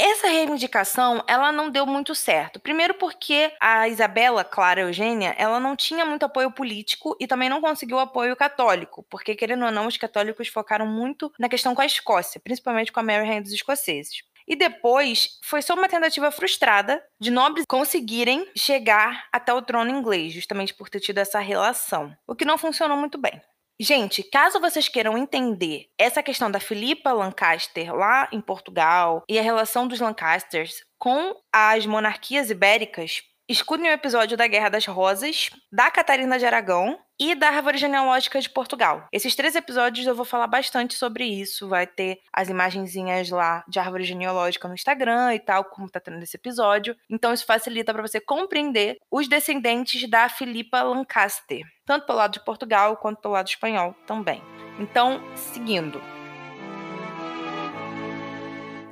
Essa 0.04 0.26
reivindicação, 0.26 1.22
ela 1.28 1.52
não 1.52 1.70
deu 1.70 1.86
muito 1.86 2.12
certo. 2.12 2.58
Primeiro 2.58 2.92
porque 2.94 3.52
a 3.60 3.86
Isabela 3.86 4.42
Clara 4.42 4.80
Eugênia, 4.80 5.32
ela 5.38 5.60
não 5.60 5.76
tinha 5.76 6.04
muito 6.04 6.24
apoio 6.24 6.50
político 6.50 7.16
e 7.20 7.26
também 7.28 7.48
não 7.48 7.60
conseguiu 7.60 8.00
apoio 8.00 8.34
católico, 8.34 9.06
porque 9.08 9.36
querendo 9.36 9.64
ou 9.64 9.70
não, 9.70 9.86
os 9.86 9.96
católicos 9.96 10.48
focaram 10.48 10.88
muito 10.88 11.32
na 11.38 11.48
questão 11.48 11.72
com 11.72 11.82
a 11.82 11.86
Escócia, 11.86 12.40
principalmente 12.42 12.90
com 12.90 12.98
a 12.98 13.02
Mary 13.04 13.24
Rainha 13.24 13.42
dos 13.42 13.52
escoceses. 13.52 14.24
E 14.44 14.56
depois 14.56 15.38
foi 15.44 15.62
só 15.62 15.74
uma 15.74 15.88
tentativa 15.88 16.32
frustrada 16.32 17.00
de 17.20 17.30
nobres 17.30 17.64
conseguirem 17.64 18.44
chegar 18.56 19.28
até 19.32 19.54
o 19.54 19.62
trono 19.62 19.88
inglês, 19.88 20.32
justamente 20.32 20.74
por 20.74 20.90
ter 20.90 20.98
tido 20.98 21.18
essa 21.18 21.38
relação, 21.38 22.12
o 22.26 22.34
que 22.34 22.44
não 22.44 22.58
funcionou 22.58 22.96
muito 22.96 23.18
bem. 23.18 23.40
Gente, 23.82 24.22
caso 24.22 24.60
vocês 24.60 24.88
queiram 24.88 25.18
entender 25.18 25.88
essa 25.98 26.22
questão 26.22 26.48
da 26.48 26.60
Filipa 26.60 27.10
Lancaster 27.10 27.92
lá 27.92 28.28
em 28.30 28.40
Portugal 28.40 29.24
e 29.28 29.36
a 29.40 29.42
relação 29.42 29.88
dos 29.88 29.98
Lancasters 29.98 30.84
com 31.00 31.34
as 31.52 31.84
monarquias 31.84 32.48
ibéricas, 32.48 33.24
escutem 33.52 33.90
o 33.90 33.92
episódio 33.92 34.36
da 34.36 34.46
Guerra 34.46 34.70
das 34.70 34.86
Rosas, 34.86 35.50
da 35.70 35.90
Catarina 35.90 36.38
de 36.38 36.46
Aragão 36.46 36.98
e 37.20 37.34
da 37.34 37.48
Árvore 37.48 37.76
Genealógica 37.76 38.40
de 38.40 38.48
Portugal. 38.48 39.06
Esses 39.12 39.36
três 39.36 39.54
episódios 39.54 40.06
eu 40.06 40.14
vou 40.14 40.24
falar 40.24 40.46
bastante 40.46 40.94
sobre 40.94 41.24
isso. 41.24 41.68
Vai 41.68 41.86
ter 41.86 42.18
as 42.32 42.48
imagenzinhas 42.48 43.28
lá 43.28 43.62
de 43.68 43.78
árvore 43.78 44.04
genealógica 44.04 44.66
no 44.66 44.74
Instagram 44.74 45.34
e 45.34 45.38
tal, 45.38 45.64
como 45.66 45.90
tá 45.90 46.00
tendo 46.00 46.22
esse 46.22 46.36
episódio. 46.36 46.96
Então 47.10 47.32
isso 47.32 47.44
facilita 47.44 47.92
para 47.92 48.02
você 48.02 48.20
compreender 48.20 48.96
os 49.10 49.28
descendentes 49.28 50.08
da 50.08 50.28
Filipa 50.28 50.82
Lancaster, 50.82 51.62
tanto 51.84 52.06
pelo 52.06 52.18
lado 52.18 52.32
de 52.32 52.44
Portugal 52.44 52.96
quanto 52.96 53.20
pelo 53.20 53.34
lado 53.34 53.48
espanhol 53.48 53.94
também. 54.06 54.42
Então, 54.78 55.20
seguindo. 55.36 56.00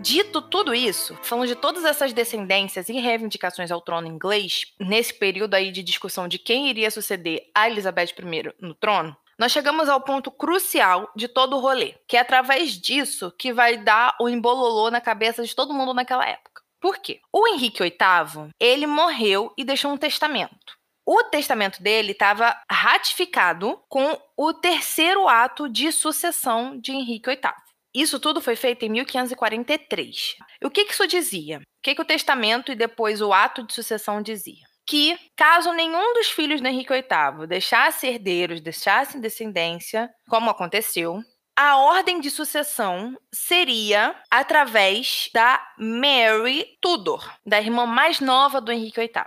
Dito 0.02 0.40
tudo 0.40 0.74
isso, 0.74 1.14
falando 1.22 1.46
de 1.46 1.54
todas 1.54 1.84
essas 1.84 2.14
descendências 2.14 2.88
e 2.88 2.94
reivindicações 2.94 3.70
ao 3.70 3.82
trono 3.82 4.06
inglês, 4.06 4.64
nesse 4.80 5.12
período 5.12 5.54
aí 5.54 5.70
de 5.70 5.82
discussão 5.82 6.26
de 6.26 6.38
quem 6.38 6.70
iria 6.70 6.90
suceder 6.90 7.50
a 7.54 7.68
Elizabeth 7.68 8.14
I 8.18 8.54
no 8.58 8.74
trono, 8.74 9.14
nós 9.38 9.52
chegamos 9.52 9.90
ao 9.90 10.00
ponto 10.00 10.30
crucial 10.30 11.10
de 11.14 11.28
todo 11.28 11.54
o 11.54 11.60
rolê, 11.60 11.96
que 12.08 12.16
é 12.16 12.20
através 12.20 12.72
disso 12.80 13.30
que 13.38 13.52
vai 13.52 13.76
dar 13.76 14.16
o 14.18 14.26
embololô 14.26 14.90
na 14.90 15.02
cabeça 15.02 15.44
de 15.44 15.54
todo 15.54 15.74
mundo 15.74 15.92
naquela 15.92 16.26
época. 16.26 16.62
Por 16.80 16.96
quê? 16.96 17.20
O 17.30 17.46
Henrique 17.46 17.82
VIII, 17.82 18.50
ele 18.58 18.86
morreu 18.86 19.52
e 19.54 19.64
deixou 19.64 19.92
um 19.92 19.98
testamento. 19.98 20.78
O 21.04 21.24
testamento 21.24 21.82
dele 21.82 22.12
estava 22.12 22.58
ratificado 22.70 23.78
com 23.86 24.18
o 24.34 24.54
terceiro 24.54 25.28
ato 25.28 25.68
de 25.68 25.92
sucessão 25.92 26.78
de 26.78 26.92
Henrique 26.92 27.28
VIII. 27.28 27.69
Isso 27.94 28.20
tudo 28.20 28.40
foi 28.40 28.57
feito 28.57 28.85
em 28.85 28.88
1543. 28.88 30.37
E 30.62 30.66
o 30.66 30.70
que, 30.70 30.85
que 30.85 30.92
isso 30.92 31.07
dizia? 31.07 31.59
O 31.59 31.83
que, 31.83 31.94
que 31.94 32.03
o 32.03 32.05
testamento 32.05 32.70
e 32.70 32.76
depois 32.76 33.20
o 33.20 33.33
ato 33.33 33.66
de 33.66 33.74
sucessão 33.74 34.22
dizia? 34.22 34.64
Que, 34.87 35.18
caso 35.37 35.72
nenhum 35.72 36.14
dos 36.14 36.31
filhos 36.31 36.61
de 36.61 36.68
Henrique 36.68 36.92
VIII 36.92 37.46
deixasse 37.46 38.07
herdeiros, 38.07 38.61
deixasse 38.61 39.20
descendência, 39.20 40.11
como 40.29 40.50
aconteceu, 40.50 41.20
a 41.57 41.76
ordem 41.76 42.20
de 42.20 42.31
sucessão 42.31 43.16
seria 43.33 44.14
através 44.31 45.29
da 45.35 45.61
Mary 45.79 46.66
Tudor, 46.81 47.31
da 47.44 47.61
irmã 47.61 47.87
mais 47.87 48.18
nova 48.18 48.61
do 48.61 48.72
Henrique 48.72 48.98
VIII. 48.98 49.24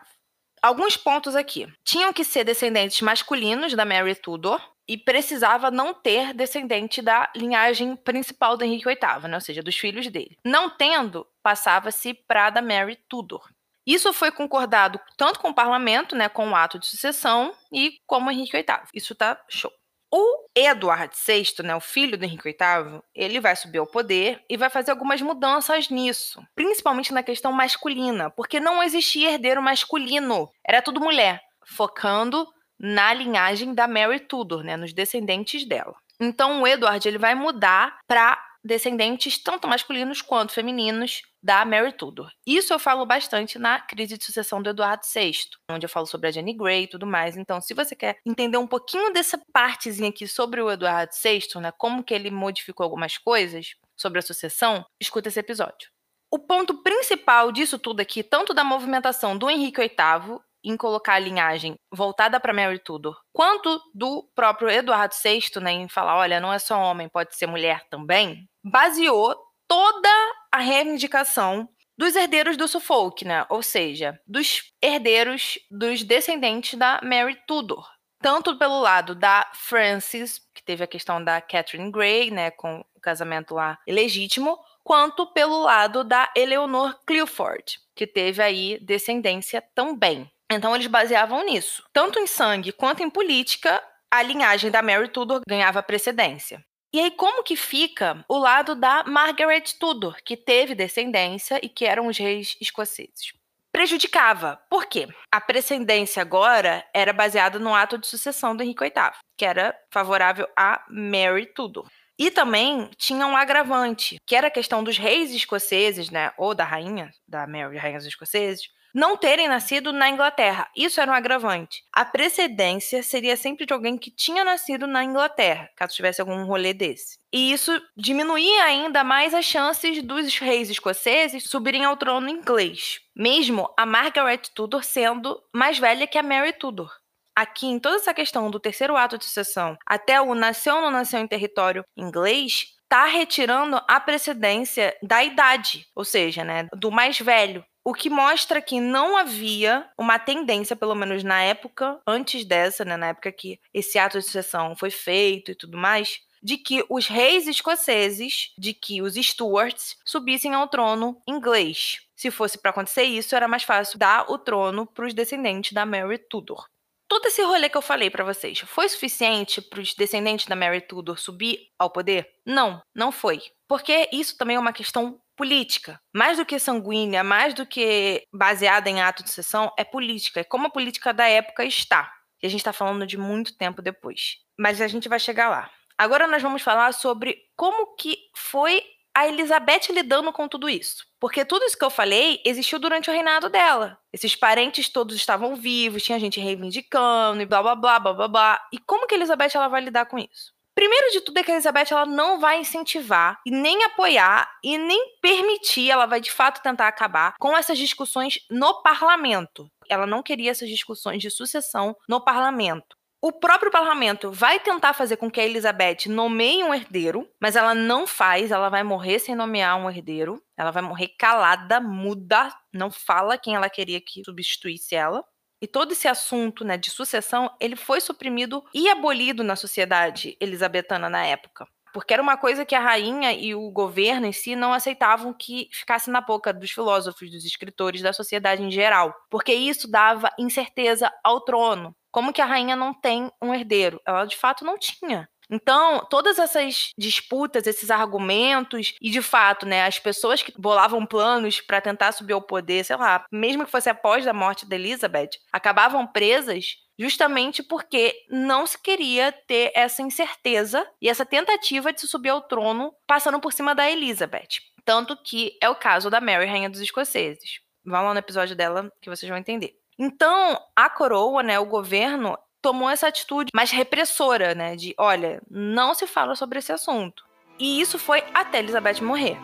Alguns 0.62 0.98
pontos 0.98 1.36
aqui. 1.36 1.68
Tinham 1.84 2.12
que 2.12 2.24
ser 2.24 2.44
descendentes 2.44 3.02
masculinos 3.02 3.74
da 3.76 3.86
Mary 3.86 4.16
Tudor, 4.16 4.60
e 4.88 4.98
precisava 4.98 5.72
não 5.72 5.94
ter 5.94 6.34
descendente 6.34 7.02
da 7.02 7.32
linhagem 7.36 7.96
principal 7.96 8.58
do 8.58 8.64
Henrique 8.64 8.86
VIII, 8.86 9.28
né? 9.30 9.36
ou 9.36 9.42
seja, 9.42 9.64
dos 9.64 9.78
filhos 9.78 10.08
dele. 10.08 10.38
Não 10.44 10.70
tendo, 10.70 11.26
passava-se 11.42 12.14
para 12.14 12.50
da 12.50 12.62
Mary 12.62 12.98
Tudor. 13.08 13.50
Isso 13.86 14.14
foi 14.14 14.32
concordado 14.32 15.00
tanto 15.18 15.40
com 15.40 15.50
o 15.50 15.54
parlamento, 15.54 16.16
né, 16.16 16.30
com 16.30 16.50
o 16.50 16.56
ato 16.56 16.80
de 16.80 16.88
sucessão, 16.88 17.54
e 17.72 18.00
como 18.08 18.32
Henrique 18.32 18.54
VIII. 18.54 18.88
Isso 18.94 19.14
tá 19.14 19.42
show. 19.50 19.72
O 20.16 20.48
Eduardo 20.56 21.16
VI, 21.26 21.64
né, 21.64 21.76
o 21.76 21.82
filho 21.82 22.18
do 22.18 22.24
Henrique 22.24 22.44
VIII, 22.44 23.02
ele 23.16 23.40
vai 23.40 23.56
subir 23.56 23.80
ao 23.80 23.88
poder 23.88 24.44
e 24.48 24.56
vai 24.56 24.70
fazer 24.70 24.92
algumas 24.92 25.20
mudanças 25.22 25.90
nisso, 25.90 26.42
principalmente 26.54 27.12
na 27.12 27.24
questão 27.24 27.52
masculina, 27.52 28.30
porque 28.30 28.60
não 28.60 28.84
existia 28.84 29.32
herdeiro 29.32 29.62
masculino, 29.62 30.50
era 30.64 30.84
tudo 30.84 31.02
mulher, 31.02 31.42
focando 31.66 32.48
na 32.80 33.14
linhagem 33.14 33.74
da 33.74 33.88
Mary 33.88 34.20
Tudor, 34.20 34.64
né, 34.64 34.76
nos 34.76 34.94
descendentes 34.94 35.66
dela. 35.66 35.96
Então 36.20 36.62
o 36.62 36.68
Edward 36.68 37.08
ele 37.08 37.18
vai 37.18 37.36
mudar 37.36 37.98
para 38.08 38.38
descendentes 38.64 39.38
tanto 39.38 39.68
masculinos 39.68 40.22
quanto 40.22 40.54
femininos 40.54 41.22
da 41.42 41.66
Mary 41.66 41.92
Tudor. 41.92 42.32
Isso 42.48 42.74
eu 42.74 42.80
falo 42.80 43.06
bastante 43.06 43.60
na 43.60 43.80
crise 43.80 44.18
de 44.18 44.24
sucessão 44.24 44.62
do 44.62 44.70
Eduardo 44.70 45.04
VI, 45.14 45.34
onde 45.70 45.86
eu 45.86 45.90
falo 45.90 46.06
sobre 46.06 46.30
a 46.30 46.32
Jenny 46.32 46.54
Grey 46.54 46.84
e 46.84 46.88
tudo 46.88 47.06
mais. 47.06 47.36
Então, 47.36 47.60
se 47.60 47.74
você 47.74 47.94
quer 47.94 48.18
entender 48.26 48.58
um 48.58 48.68
pouquinho 48.68 49.12
dessa 49.12 49.38
partezinha 49.52 50.10
aqui 50.10 50.26
sobre 50.28 50.62
o 50.62 50.72
Eduardo 50.72 51.12
VI, 51.22 51.60
né, 51.60 51.72
como 51.78 52.04
que 52.04 52.14
ele 52.14 52.32
modificou 52.32 52.86
algumas 52.86 53.18
coisas 53.18 53.76
sobre 53.98 54.20
a 54.20 54.22
sucessão, 54.22 54.86
escuta 55.02 55.28
esse 55.28 55.40
episódio. 55.40 55.90
O 56.32 56.40
ponto 56.40 56.82
principal 56.82 57.52
disso 57.52 57.78
tudo 57.78 58.00
aqui, 58.00 58.24
tanto 58.24 58.54
da 58.54 58.64
movimentação 58.64 59.38
do 59.38 59.50
Henrique 59.50 59.82
VIII 59.82 60.40
em 60.64 60.78
colocar 60.78 61.16
a 61.16 61.20
linhagem 61.20 61.76
voltada 61.92 62.40
para 62.40 62.54
Mary 62.54 62.80
Tudor, 62.80 63.20
quanto 63.32 63.82
do 63.94 64.30
próprio 64.36 64.70
Eduardo 64.70 65.14
VI, 65.22 65.60
né, 65.62 65.72
em 65.72 65.90
falar, 65.90 66.18
olha, 66.18 66.40
não 66.40 66.54
é 66.54 66.60
só 66.60 66.80
homem, 66.80 67.10
pode 67.10 67.36
ser 67.36 67.48
mulher 67.48 67.84
também, 67.90 68.48
baseou 68.64 69.36
toda 69.68 70.10
a 70.52 70.60
reivindicação 70.60 71.68
dos 71.98 72.16
herdeiros 72.16 72.58
do 72.58 72.68
Suffolk, 72.68 73.26
né? 73.26 73.46
Ou 73.50 73.62
seja, 73.62 74.20
dos 74.26 74.72
herdeiros 74.82 75.60
dos 75.70 76.04
descendentes 76.04 76.78
da 76.78 77.00
Mary 77.04 77.38
Tudor. 77.48 77.88
Tanto 78.20 78.58
pelo 78.58 78.80
lado 78.80 79.14
da 79.14 79.52
Frances, 79.54 80.40
que 80.56 80.64
teve 80.64 80.84
a 80.84 80.88
questão 80.88 81.24
da 81.24 81.42
Catherine 81.42 81.92
Grey, 81.92 82.32
né, 82.32 82.52
com 82.52 82.84
o 82.96 83.00
casamento 83.02 83.54
lá 83.54 83.78
ilegítimo, 83.86 84.58
quanto 84.84 85.28
pelo 85.34 85.60
lado 85.60 86.04
da 86.04 86.32
Eleanor 86.36 86.98
Clifford, 87.06 87.80
que 87.96 88.08
teve 88.08 88.42
aí 88.42 88.80
descendência 88.82 89.62
também. 89.76 90.32
Então 90.52 90.76
eles 90.76 90.88
baseavam 90.88 91.44
nisso. 91.46 91.84
Tanto 91.92 92.20
em 92.20 92.28
sangue 92.28 92.72
quanto 92.72 93.02
em 93.02 93.10
política, 93.10 93.82
a 94.12 94.22
linhagem 94.22 94.70
da 94.70 94.82
Mary 94.82 95.10
Tudor 95.10 95.42
ganhava 95.48 95.82
precedência. 95.82 96.64
E 96.94 97.00
aí, 97.00 97.10
como 97.10 97.44
que 97.44 97.56
fica 97.56 98.24
o 98.30 98.38
lado 98.38 98.76
da 98.76 99.04
Margaret 99.04 99.64
Tudor, 99.80 100.16
que 100.24 100.38
teve 100.38 100.76
descendência 100.76 101.60
e 101.64 101.68
que 101.68 101.86
eram 101.86 102.06
os 102.06 102.20
reis 102.20 102.56
escoceses? 102.62 103.34
Prejudicava. 103.72 104.62
Por 104.70 104.86
quê? 104.86 105.08
A 105.32 105.42
precedência 105.42 106.22
agora 106.22 106.86
era 106.94 107.12
baseada 107.12 107.58
no 107.58 107.74
ato 107.74 107.98
de 107.98 108.06
sucessão 108.06 108.56
do 108.56 108.62
Henrique 108.62 108.84
VIII, 108.84 109.12
que 109.36 109.44
era 109.44 109.76
favorável 109.92 110.48
a 110.56 110.86
Mary 110.88 111.48
Tudor. 111.48 111.88
E 112.20 112.30
também 112.30 112.92
tinha 112.96 113.26
um 113.26 113.36
agravante, 113.36 114.18
que 114.28 114.36
era 114.36 114.48
a 114.50 114.52
questão 114.52 114.84
dos 114.84 115.00
reis 115.00 115.32
escoceses, 115.32 116.12
né, 116.12 116.32
ou 116.38 116.54
da 116.54 116.64
rainha, 116.64 117.10
da 117.28 117.48
Mary, 117.48 117.78
rainha 117.78 117.98
dos 117.98 118.06
escoceses, 118.06 118.70
não 118.94 119.18
terem 119.18 119.48
nascido 119.48 119.92
na 119.92 120.10
Inglaterra. 120.10 120.70
Isso 120.76 121.02
era 121.02 121.12
um 121.12 121.16
agravante. 121.16 121.84
A 121.92 122.06
precedência 122.06 123.02
seria 123.02 123.36
sempre 123.36 123.66
de 123.66 123.74
alguém 123.74 123.98
que 123.98 124.12
tinha 124.12 124.46
nascido 124.46 124.86
na 124.86 125.04
Inglaterra, 125.04 125.70
caso 125.76 125.96
tivesse 125.96 126.22
algum 126.22 126.46
rolê 126.46 126.74
desse. 126.74 127.18
E 127.32 127.52
isso 127.52 127.72
diminuía 127.98 128.64
ainda 128.66 129.04
mais 129.04 129.34
as 129.34 129.46
chances 129.46 130.04
dos 130.04 130.38
reis 130.38 130.70
escoceses 130.70 131.46
subirem 131.46 131.84
ao 131.84 131.98
trono 131.98 132.30
inglês, 132.30 133.00
mesmo 133.16 133.68
a 133.76 133.86
Margaret 133.86 134.42
Tudor 134.54 134.84
sendo 134.84 135.42
mais 135.54 135.80
velha 135.80 136.06
que 136.06 136.18
a 136.18 136.24
Mary 136.24 136.54
Tudor. 136.54 136.92
Aqui, 137.36 137.66
em 137.66 137.80
toda 137.80 137.96
essa 137.96 138.14
questão 138.14 138.52
do 138.52 138.60
terceiro 138.60 138.96
ato 138.96 139.18
de 139.18 139.26
sucessão 139.26 139.76
até 139.88 140.22
o 140.22 140.36
nasceu 140.36 140.76
ou 140.76 140.82
não 140.84 140.92
nasceu 140.92 141.20
em 141.20 141.28
território 141.28 141.84
inglês, 141.98 142.68
está 142.84 143.08
retirando 143.08 143.82
a 143.88 144.00
precedência 144.00 144.96
da 145.02 145.24
idade, 145.24 145.88
ou 145.96 146.06
seja, 146.06 146.44
né, 146.44 146.68
do 146.76 146.92
mais 146.92 147.18
velho. 147.18 147.66
O 147.86 147.94
que 147.94 148.10
mostra 148.10 148.62
que 148.62 148.80
não 148.80 149.18
havia 149.18 149.90
uma 149.98 150.18
tendência, 150.18 150.76
pelo 150.76 150.96
menos 150.96 151.24
na 151.24 151.42
época, 151.42 152.00
antes 152.08 152.46
dessa, 152.46 152.86
né, 152.86 152.96
na 152.96 153.08
época 153.08 153.32
que 153.32 153.60
esse 153.74 154.00
ato 154.00 154.20
de 154.20 154.26
sucessão 154.26 154.76
foi 154.76 154.90
feito 154.90 155.52
e 155.52 155.56
tudo 155.56 155.78
mais, 155.78 156.22
de 156.42 156.58
que 156.58 156.86
os 156.90 157.08
reis 157.08 157.48
escoceses, 157.48 158.54
de 158.58 158.74
que 158.74 159.02
os 159.02 159.16
Stuarts 159.16 159.98
subissem 160.06 160.54
ao 160.54 160.68
trono 160.68 161.22
inglês. 161.28 162.02
Se 162.16 162.30
fosse 162.32 162.58
para 162.58 162.72
acontecer 162.72 163.04
isso, 163.04 163.36
era 163.36 163.48
mais 163.48 163.64
fácil 163.64 164.00
dar 164.00 164.30
o 164.30 164.38
trono 164.38 164.86
para 164.86 165.06
os 165.06 165.14
descendentes 165.14 165.74
da 165.74 165.86
Mary 165.86 166.18
Tudor. 166.18 166.68
Todo 167.08 167.28
esse 167.28 167.44
rolê 167.44 167.70
que 167.70 167.78
eu 167.78 167.82
falei 167.82 168.10
para 168.10 168.24
vocês 168.24 168.60
foi 168.60 168.90
suficiente 168.90 169.62
para 169.62 169.80
os 169.80 169.94
descendentes 169.94 170.48
da 170.48 170.56
Mary 170.56 170.82
Tudor 170.82 171.18
subir 171.18 171.68
ao 171.78 171.90
poder? 171.90 172.30
Não, 172.46 172.82
não 172.94 173.12
foi. 173.12 173.42
Porque 173.68 174.10
isso 174.12 174.38
também 174.38 174.56
é 174.56 174.60
uma 174.60 174.74
questão 174.74 175.20
política. 175.36 176.00
Mais 176.14 176.38
do 176.38 176.46
que 176.46 176.60
sanguínea, 176.60 177.24
mais 177.24 177.54
do 177.54 177.66
que 177.66 178.28
baseada 178.32 178.90
em 178.90 179.02
ato 179.02 179.24
de 179.24 179.30
sucessão, 179.30 179.72
é 179.78 179.84
política. 179.84 180.40
É 180.42 180.44
como 180.44 180.68
a 180.68 180.72
política 180.72 181.14
da 181.14 181.28
época 181.28 181.64
está. 181.64 182.12
E 182.42 182.46
a 182.46 182.50
gente 182.50 182.60
está 182.60 182.74
falando 182.74 183.08
de 183.08 183.18
muito 183.18 183.58
tempo 183.58 183.82
depois. 183.82 184.38
Mas 184.58 184.82
a 184.82 184.88
gente 184.88 185.10
vai 185.10 185.20
chegar 185.20 185.50
lá. 185.50 185.70
Agora 185.98 186.28
nós 186.28 186.42
vamos 186.42 186.62
falar 186.62 186.94
sobre 186.94 187.38
como 187.56 187.96
que 187.96 188.18
foi 188.36 188.84
a 189.16 189.28
Elizabeth 189.28 189.92
lidando 189.92 190.34
com 190.34 190.48
tudo 190.48 190.68
isso. 190.68 191.06
Porque 191.20 191.46
tudo 191.46 191.64
isso 191.66 191.78
que 191.78 191.86
eu 191.86 191.90
falei 191.90 192.42
existiu 192.44 192.80
durante 192.80 193.10
o 193.10 193.14
reinado 193.14 193.48
dela. 193.48 193.98
Esses 194.12 194.36
parentes 194.36 194.90
todos 194.90 195.16
estavam 195.16 195.56
vivos, 195.56 196.04
tinha 196.04 196.20
gente 196.20 196.40
reivindicando 196.40 197.42
e 197.42 197.46
blá 197.46 197.62
blá 197.62 197.76
blá 197.76 198.00
blá 198.00 198.14
blá 198.14 198.28
blá. 198.28 198.68
E 198.74 198.80
como 198.80 199.08
que 199.08 199.14
a 199.14 199.18
Elizabeth 199.18 199.52
ela 199.54 199.68
vai 199.68 199.82
lidar 199.82 200.06
com 200.06 200.18
isso? 200.18 200.54
Primeiro 200.76 201.12
de 201.12 201.22
tudo 201.22 201.38
é 201.38 201.44
que 201.44 201.52
a 201.52 201.54
Elizabeth 201.54 201.92
ela 201.92 202.06
não 202.06 202.40
vai 202.40 202.60
incentivar 202.60 203.40
e 203.46 203.52
nem 203.52 203.84
apoiar 203.84 204.50
e 204.64 204.78
nem 204.78 205.18
permitir, 205.22 205.92
ela 205.92 206.08
vai 206.08 206.20
de 206.20 206.32
fato 206.32 206.64
tentar 206.64 206.88
acabar 206.88 207.36
com 207.40 207.56
essas 207.56 207.78
discussões 207.78 208.40
no 208.50 208.82
parlamento. 208.82 209.70
Ela 209.88 210.08
não 210.08 210.24
queria 210.24 210.52
essas 210.52 210.70
discussões 210.70 211.22
de 211.22 211.30
sucessão 211.30 211.96
no 212.10 212.24
parlamento. 212.24 212.98
O 213.26 213.32
próprio 213.32 213.72
parlamento 213.72 214.32
vai 214.34 214.60
tentar 214.60 214.94
fazer 214.94 215.16
com 215.16 215.32
que 215.32 215.40
a 215.40 215.46
Elizabeth 215.46 216.10
nomeie 216.10 216.62
um 216.62 216.74
herdeiro, 216.74 217.26
mas 217.40 217.56
ela 217.56 217.74
não 217.74 218.06
faz, 218.06 218.52
ela 218.52 218.68
vai 218.68 218.84
morrer 218.84 219.18
sem 219.18 219.34
nomear 219.34 219.78
um 219.78 219.90
herdeiro. 219.90 220.44
Ela 220.58 220.72
vai 220.72 220.84
morrer 220.84 221.08
calada, 221.18 221.80
muda, 221.80 222.54
não 222.74 222.92
fala 222.92 223.38
quem 223.38 223.56
ela 223.56 223.70
queria 223.70 224.02
que 224.02 224.22
substituísse 224.26 224.94
ela. 224.94 225.24
E 225.64 225.68
todo 225.68 225.94
esse 225.94 226.10
assunto 226.10 226.66
né, 226.66 226.76
de 226.76 226.90
sucessão, 226.90 227.50
ele 227.58 227.78
foi 227.78 228.02
suprimido 228.02 228.62
e 228.74 228.90
abolido 228.90 229.46
na 229.46 229.56
sociedade 229.56 230.36
elisabetana 230.38 231.10
na 231.10 231.26
época. 231.26 231.66
Porque 231.94 232.14
era 232.14 232.22
uma 232.22 232.36
coisa 232.36 232.66
que 232.66 232.76
a 232.76 232.82
rainha 232.82 233.32
e 233.32 233.56
o 233.56 233.72
governo 233.72 234.26
em 234.26 234.34
si 234.34 234.58
não 234.58 234.74
aceitavam 234.74 235.34
que 235.34 235.70
ficasse 235.72 236.12
na 236.12 236.20
boca 236.20 236.52
dos 236.52 236.70
filósofos, 236.70 237.32
dos 237.32 237.46
escritores, 237.46 238.02
da 238.02 238.12
sociedade 238.12 238.62
em 238.62 238.70
geral. 238.70 239.16
Porque 239.30 239.54
isso 239.54 239.90
dava 239.90 240.30
incerteza 240.38 241.10
ao 241.24 241.40
trono. 241.40 241.96
Como 242.12 242.34
que 242.34 242.42
a 242.42 242.46
rainha 242.46 242.76
não 242.76 242.94
tem 242.94 243.32
um 243.42 243.54
herdeiro? 243.54 244.02
Ela 244.06 244.26
de 244.26 244.36
fato 244.36 244.66
não 244.66 244.78
tinha. 244.78 245.30
Então, 245.54 246.04
todas 246.10 246.40
essas 246.40 246.90
disputas, 246.98 247.68
esses 247.68 247.92
argumentos, 247.92 248.96
e 249.00 249.12
de 249.12 249.22
fato, 249.22 249.68
né, 249.68 249.86
as 249.86 250.00
pessoas 250.00 250.42
que 250.42 250.52
bolavam 250.60 251.06
planos 251.06 251.62
para 251.62 251.80
tentar 251.80 252.12
subir 252.12 252.34
ao 252.34 252.42
poder, 252.42 252.84
sei 252.84 252.96
lá, 252.96 253.24
mesmo 253.32 253.64
que 253.64 253.70
fosse 253.70 253.88
após 253.88 254.26
a 254.26 254.34
morte 254.34 254.66
da 254.66 254.76
Elizabeth, 254.76 255.30
acabavam 255.52 256.08
presas 256.08 256.78
justamente 256.98 257.62
porque 257.62 258.16
não 258.32 258.66
se 258.66 258.82
queria 258.82 259.32
ter 259.32 259.72
essa 259.76 260.02
incerteza 260.02 260.88
e 261.00 261.08
essa 261.08 261.24
tentativa 261.24 261.94
de 261.94 262.02
se 262.02 262.08
subir 262.08 262.30
ao 262.30 262.42
trono 262.42 262.92
passando 263.06 263.40
por 263.40 263.54
cima 263.54 263.76
da 263.76 263.88
Elizabeth. 263.88 264.60
Tanto 264.84 265.16
que 265.16 265.56
é 265.62 265.70
o 265.70 265.76
caso 265.76 266.10
da 266.10 266.20
Mary, 266.20 266.48
Rainha 266.48 266.70
dos 266.70 266.82
Escoceses. 266.82 267.60
Vão 267.86 268.04
lá 268.04 268.12
no 268.12 268.20
episódio 268.20 268.56
dela 268.56 268.92
que 269.00 269.10
vocês 269.10 269.30
vão 269.30 269.38
entender. 269.38 269.76
Então, 270.00 270.60
a 270.76 270.90
coroa, 270.90 271.44
né, 271.44 271.60
o 271.60 271.66
governo, 271.66 272.36
tomou 272.64 272.90
essa 272.90 273.08
atitude 273.08 273.52
mais 273.54 273.70
repressora, 273.70 274.56
né? 274.56 274.76
De, 274.76 274.96
olha, 274.98 275.42
não 275.52 275.94
se 275.94 276.08
fala 276.08 276.34
sobre 276.34 276.58
esse 276.58 276.72
assunto. 276.72 277.24
E 277.60 277.80
isso 277.80 278.00
foi 278.00 278.24
até 278.34 278.60
Elizabeth 278.60 279.02
morrer. 279.02 279.38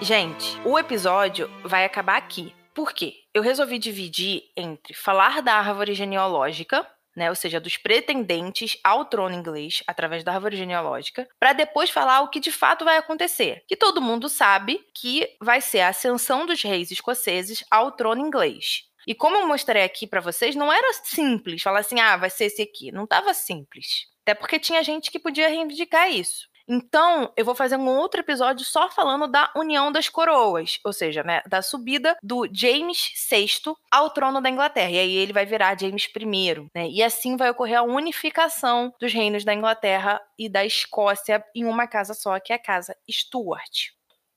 Gente, 0.00 0.58
o 0.64 0.78
episódio 0.78 1.50
vai 1.62 1.84
acabar 1.84 2.16
aqui. 2.16 2.54
Por 2.74 2.92
quê? 2.92 3.14
Eu 3.32 3.42
resolvi 3.42 3.78
dividir 3.78 4.42
entre 4.56 4.94
falar 4.94 5.42
da 5.42 5.54
árvore 5.54 5.94
genealógica, 5.94 6.86
né, 7.14 7.30
ou 7.30 7.34
seja, 7.34 7.58
dos 7.58 7.78
pretendentes 7.78 8.78
ao 8.84 9.06
trono 9.06 9.34
inglês 9.34 9.82
através 9.86 10.22
da 10.22 10.34
árvore 10.34 10.56
genealógica, 10.56 11.26
para 11.40 11.54
depois 11.54 11.88
falar 11.88 12.20
o 12.20 12.28
que 12.28 12.38
de 12.40 12.52
fato 12.52 12.84
vai 12.84 12.98
acontecer. 12.98 13.64
Que 13.66 13.76
todo 13.76 14.02
mundo 14.02 14.28
sabe 14.28 14.80
que 14.94 15.26
vai 15.40 15.62
ser 15.62 15.80
a 15.80 15.88
ascensão 15.88 16.44
dos 16.44 16.62
reis 16.62 16.90
escoceses 16.90 17.64
ao 17.70 17.92
trono 17.92 18.20
inglês. 18.20 18.86
E 19.06 19.14
como 19.14 19.36
eu 19.36 19.46
mostrei 19.46 19.84
aqui 19.84 20.06
para 20.06 20.20
vocês, 20.20 20.56
não 20.56 20.72
era 20.72 20.92
simples 21.04 21.62
falar 21.62 21.80
assim, 21.80 22.00
ah, 22.00 22.16
vai 22.16 22.30
ser 22.30 22.46
esse 22.46 22.62
aqui. 22.62 22.90
Não 22.90 23.04
estava 23.04 23.32
simples. 23.32 24.06
Até 24.22 24.34
porque 24.34 24.58
tinha 24.58 24.82
gente 24.82 25.10
que 25.10 25.18
podia 25.18 25.48
reivindicar 25.48 26.10
isso. 26.10 26.48
Então, 26.68 27.32
eu 27.36 27.44
vou 27.44 27.54
fazer 27.54 27.76
um 27.76 27.86
outro 27.86 28.20
episódio 28.20 28.64
só 28.64 28.90
falando 28.90 29.28
da 29.28 29.52
união 29.54 29.92
das 29.92 30.08
coroas, 30.08 30.80
ou 30.84 30.92
seja, 30.92 31.22
né, 31.22 31.40
da 31.46 31.62
subida 31.62 32.16
do 32.20 32.48
James 32.52 33.12
VI 33.30 33.46
ao 33.88 34.10
trono 34.10 34.40
da 34.40 34.50
Inglaterra. 34.50 34.90
E 34.90 34.98
aí 34.98 35.16
ele 35.16 35.32
vai 35.32 35.46
virar 35.46 35.78
James 35.78 36.08
I, 36.16 36.68
né? 36.74 36.88
E 36.88 37.04
assim 37.04 37.36
vai 37.36 37.50
ocorrer 37.50 37.78
a 37.78 37.82
unificação 37.82 38.92
dos 39.00 39.12
reinos 39.12 39.44
da 39.44 39.54
Inglaterra 39.54 40.20
e 40.36 40.48
da 40.48 40.66
Escócia 40.66 41.44
em 41.54 41.64
uma 41.64 41.86
casa 41.86 42.14
só, 42.14 42.40
que 42.40 42.52
é 42.52 42.56
a 42.56 42.62
casa 42.62 42.96
Stuart. 43.08 43.95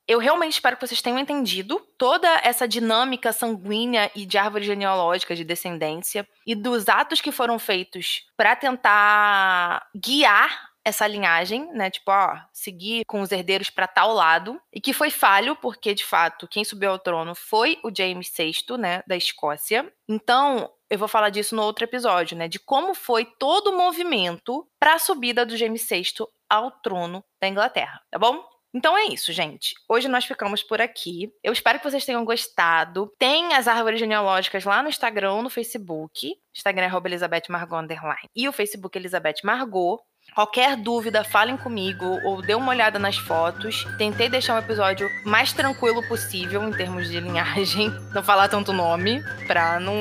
Eu 0.09 0.17
realmente 0.17 0.53
espero 0.53 0.75
que 0.75 0.87
vocês 0.87 1.03
tenham 1.03 1.19
entendido 1.19 1.79
toda 1.95 2.27
essa 2.43 2.67
dinâmica 2.67 3.31
sanguínea 3.31 4.09
e 4.15 4.25
de 4.25 4.39
árvore 4.39 4.65
genealógica 4.65 5.35
de 5.35 5.43
descendência 5.43 6.27
e 6.47 6.55
dos 6.55 6.89
atos 6.89 7.21
que 7.21 7.31
foram 7.31 7.59
feitos 7.59 8.25
para 8.35 8.55
tentar 8.55 9.87
guiar 9.95 10.71
essa 10.83 11.05
linhagem, 11.05 11.71
né? 11.73 11.91
Tipo, 11.91 12.09
ó, 12.09 12.39
seguir 12.51 13.05
com 13.05 13.21
os 13.21 13.31
herdeiros 13.31 13.69
para 13.69 13.85
tal 13.85 14.11
lado, 14.11 14.59
e 14.73 14.81
que 14.81 14.93
foi 14.93 15.11
falho, 15.11 15.55
porque 15.57 15.93
de 15.93 16.03
fato 16.03 16.47
quem 16.47 16.63
subiu 16.63 16.89
ao 16.89 16.97
trono 16.97 17.35
foi 17.35 17.77
o 17.83 17.91
James 17.95 18.33
VI, 18.35 18.79
né, 18.79 19.03
da 19.05 19.15
Escócia. 19.15 19.93
Então, 20.07 20.71
eu 20.89 20.97
vou 20.97 21.07
falar 21.07 21.29
disso 21.29 21.55
no 21.55 21.61
outro 21.61 21.83
episódio, 21.83 22.35
né, 22.35 22.47
de 22.47 22.57
como 22.57 22.95
foi 22.95 23.25
todo 23.25 23.67
o 23.67 23.77
movimento 23.77 24.67
para 24.79 24.95
a 24.95 24.99
subida 24.99 25.45
do 25.45 25.55
James 25.55 25.87
VI 25.87 26.25
ao 26.49 26.71
trono 26.71 27.23
da 27.39 27.47
Inglaterra, 27.47 28.01
tá 28.09 28.17
bom? 28.17 28.43
Então 28.73 28.97
é 28.97 29.05
isso, 29.05 29.33
gente. 29.33 29.73
Hoje 29.87 30.07
nós 30.07 30.25
ficamos 30.25 30.61
por 30.61 30.79
aqui. 30.79 31.31
Eu 31.43 31.51
espero 31.51 31.79
que 31.79 31.89
vocês 31.89 32.05
tenham 32.05 32.23
gostado. 32.23 33.11
Tem 33.17 33.53
as 33.53 33.67
árvores 33.67 33.99
genealógicas 33.99 34.63
lá 34.63 34.83
no 34.83 34.89
Instagram, 34.89 35.41
no 35.41 35.49
Facebook. 35.49 36.35
Instagram 36.55 36.85
é 36.85 37.07
Elizabeth 37.07 37.43
Margot 37.49 37.77
underline. 37.77 38.29
E 38.35 38.47
o 38.47 38.53
Facebook 38.53 38.97
Elizabeth 38.97 39.37
Margot. 39.43 39.99
Qualquer 40.35 40.77
dúvida, 40.77 41.23
falem 41.23 41.57
comigo 41.57 42.05
ou 42.23 42.41
dê 42.41 42.53
uma 42.53 42.69
olhada 42.69 42.99
nas 42.99 43.17
fotos. 43.17 43.85
Tentei 43.97 44.29
deixar 44.29 44.55
um 44.55 44.59
episódio 44.59 45.09
mais 45.25 45.51
tranquilo 45.51 46.07
possível 46.07 46.63
em 46.63 46.71
termos 46.71 47.09
de 47.09 47.19
linhagem, 47.19 47.89
não 48.13 48.21
falar 48.21 48.47
tanto 48.47 48.71
nome, 48.71 49.23
pra 49.47 49.79
não, 49.79 49.93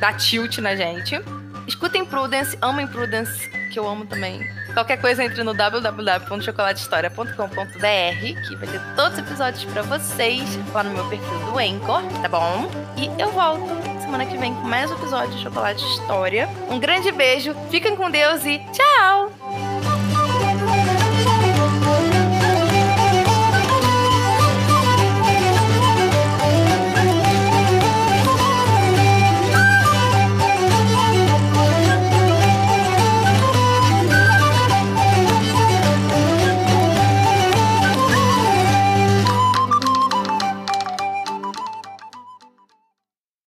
dar 0.00 0.16
tilt 0.16 0.58
na 0.58 0.74
gente. 0.74 1.16
Escutem 1.68 2.04
Prudence, 2.04 2.58
amem 2.62 2.86
Prudence, 2.86 3.50
que 3.70 3.78
eu 3.78 3.86
amo 3.86 4.06
também. 4.06 4.40
Qualquer 4.72 4.98
coisa, 4.98 5.22
entre 5.22 5.44
no 5.44 5.52
www.chocolatehistoria.com.br, 5.52 8.48
que 8.48 8.56
vai 8.56 8.66
ter 8.66 8.80
todos 8.96 9.12
os 9.12 9.18
episódios 9.18 9.66
para 9.66 9.82
vocês 9.82 10.58
lá 10.72 10.82
no 10.82 10.92
meu 10.92 11.06
perfil 11.08 11.38
do 11.40 11.58
Anchor, 11.58 12.02
tá 12.22 12.28
bom? 12.28 12.70
E 12.96 13.10
eu 13.20 13.30
volto 13.32 13.68
semana 14.00 14.24
que 14.24 14.38
vem 14.38 14.54
com 14.54 14.62
mais 14.62 14.90
um 14.90 14.94
episódio 14.94 15.36
de 15.36 15.42
Chocolate 15.42 15.84
História. 15.84 16.48
Um 16.70 16.80
grande 16.80 17.12
beijo, 17.12 17.54
fiquem 17.70 17.94
com 17.94 18.10
Deus 18.10 18.46
e 18.46 18.58
tchau! 18.72 19.97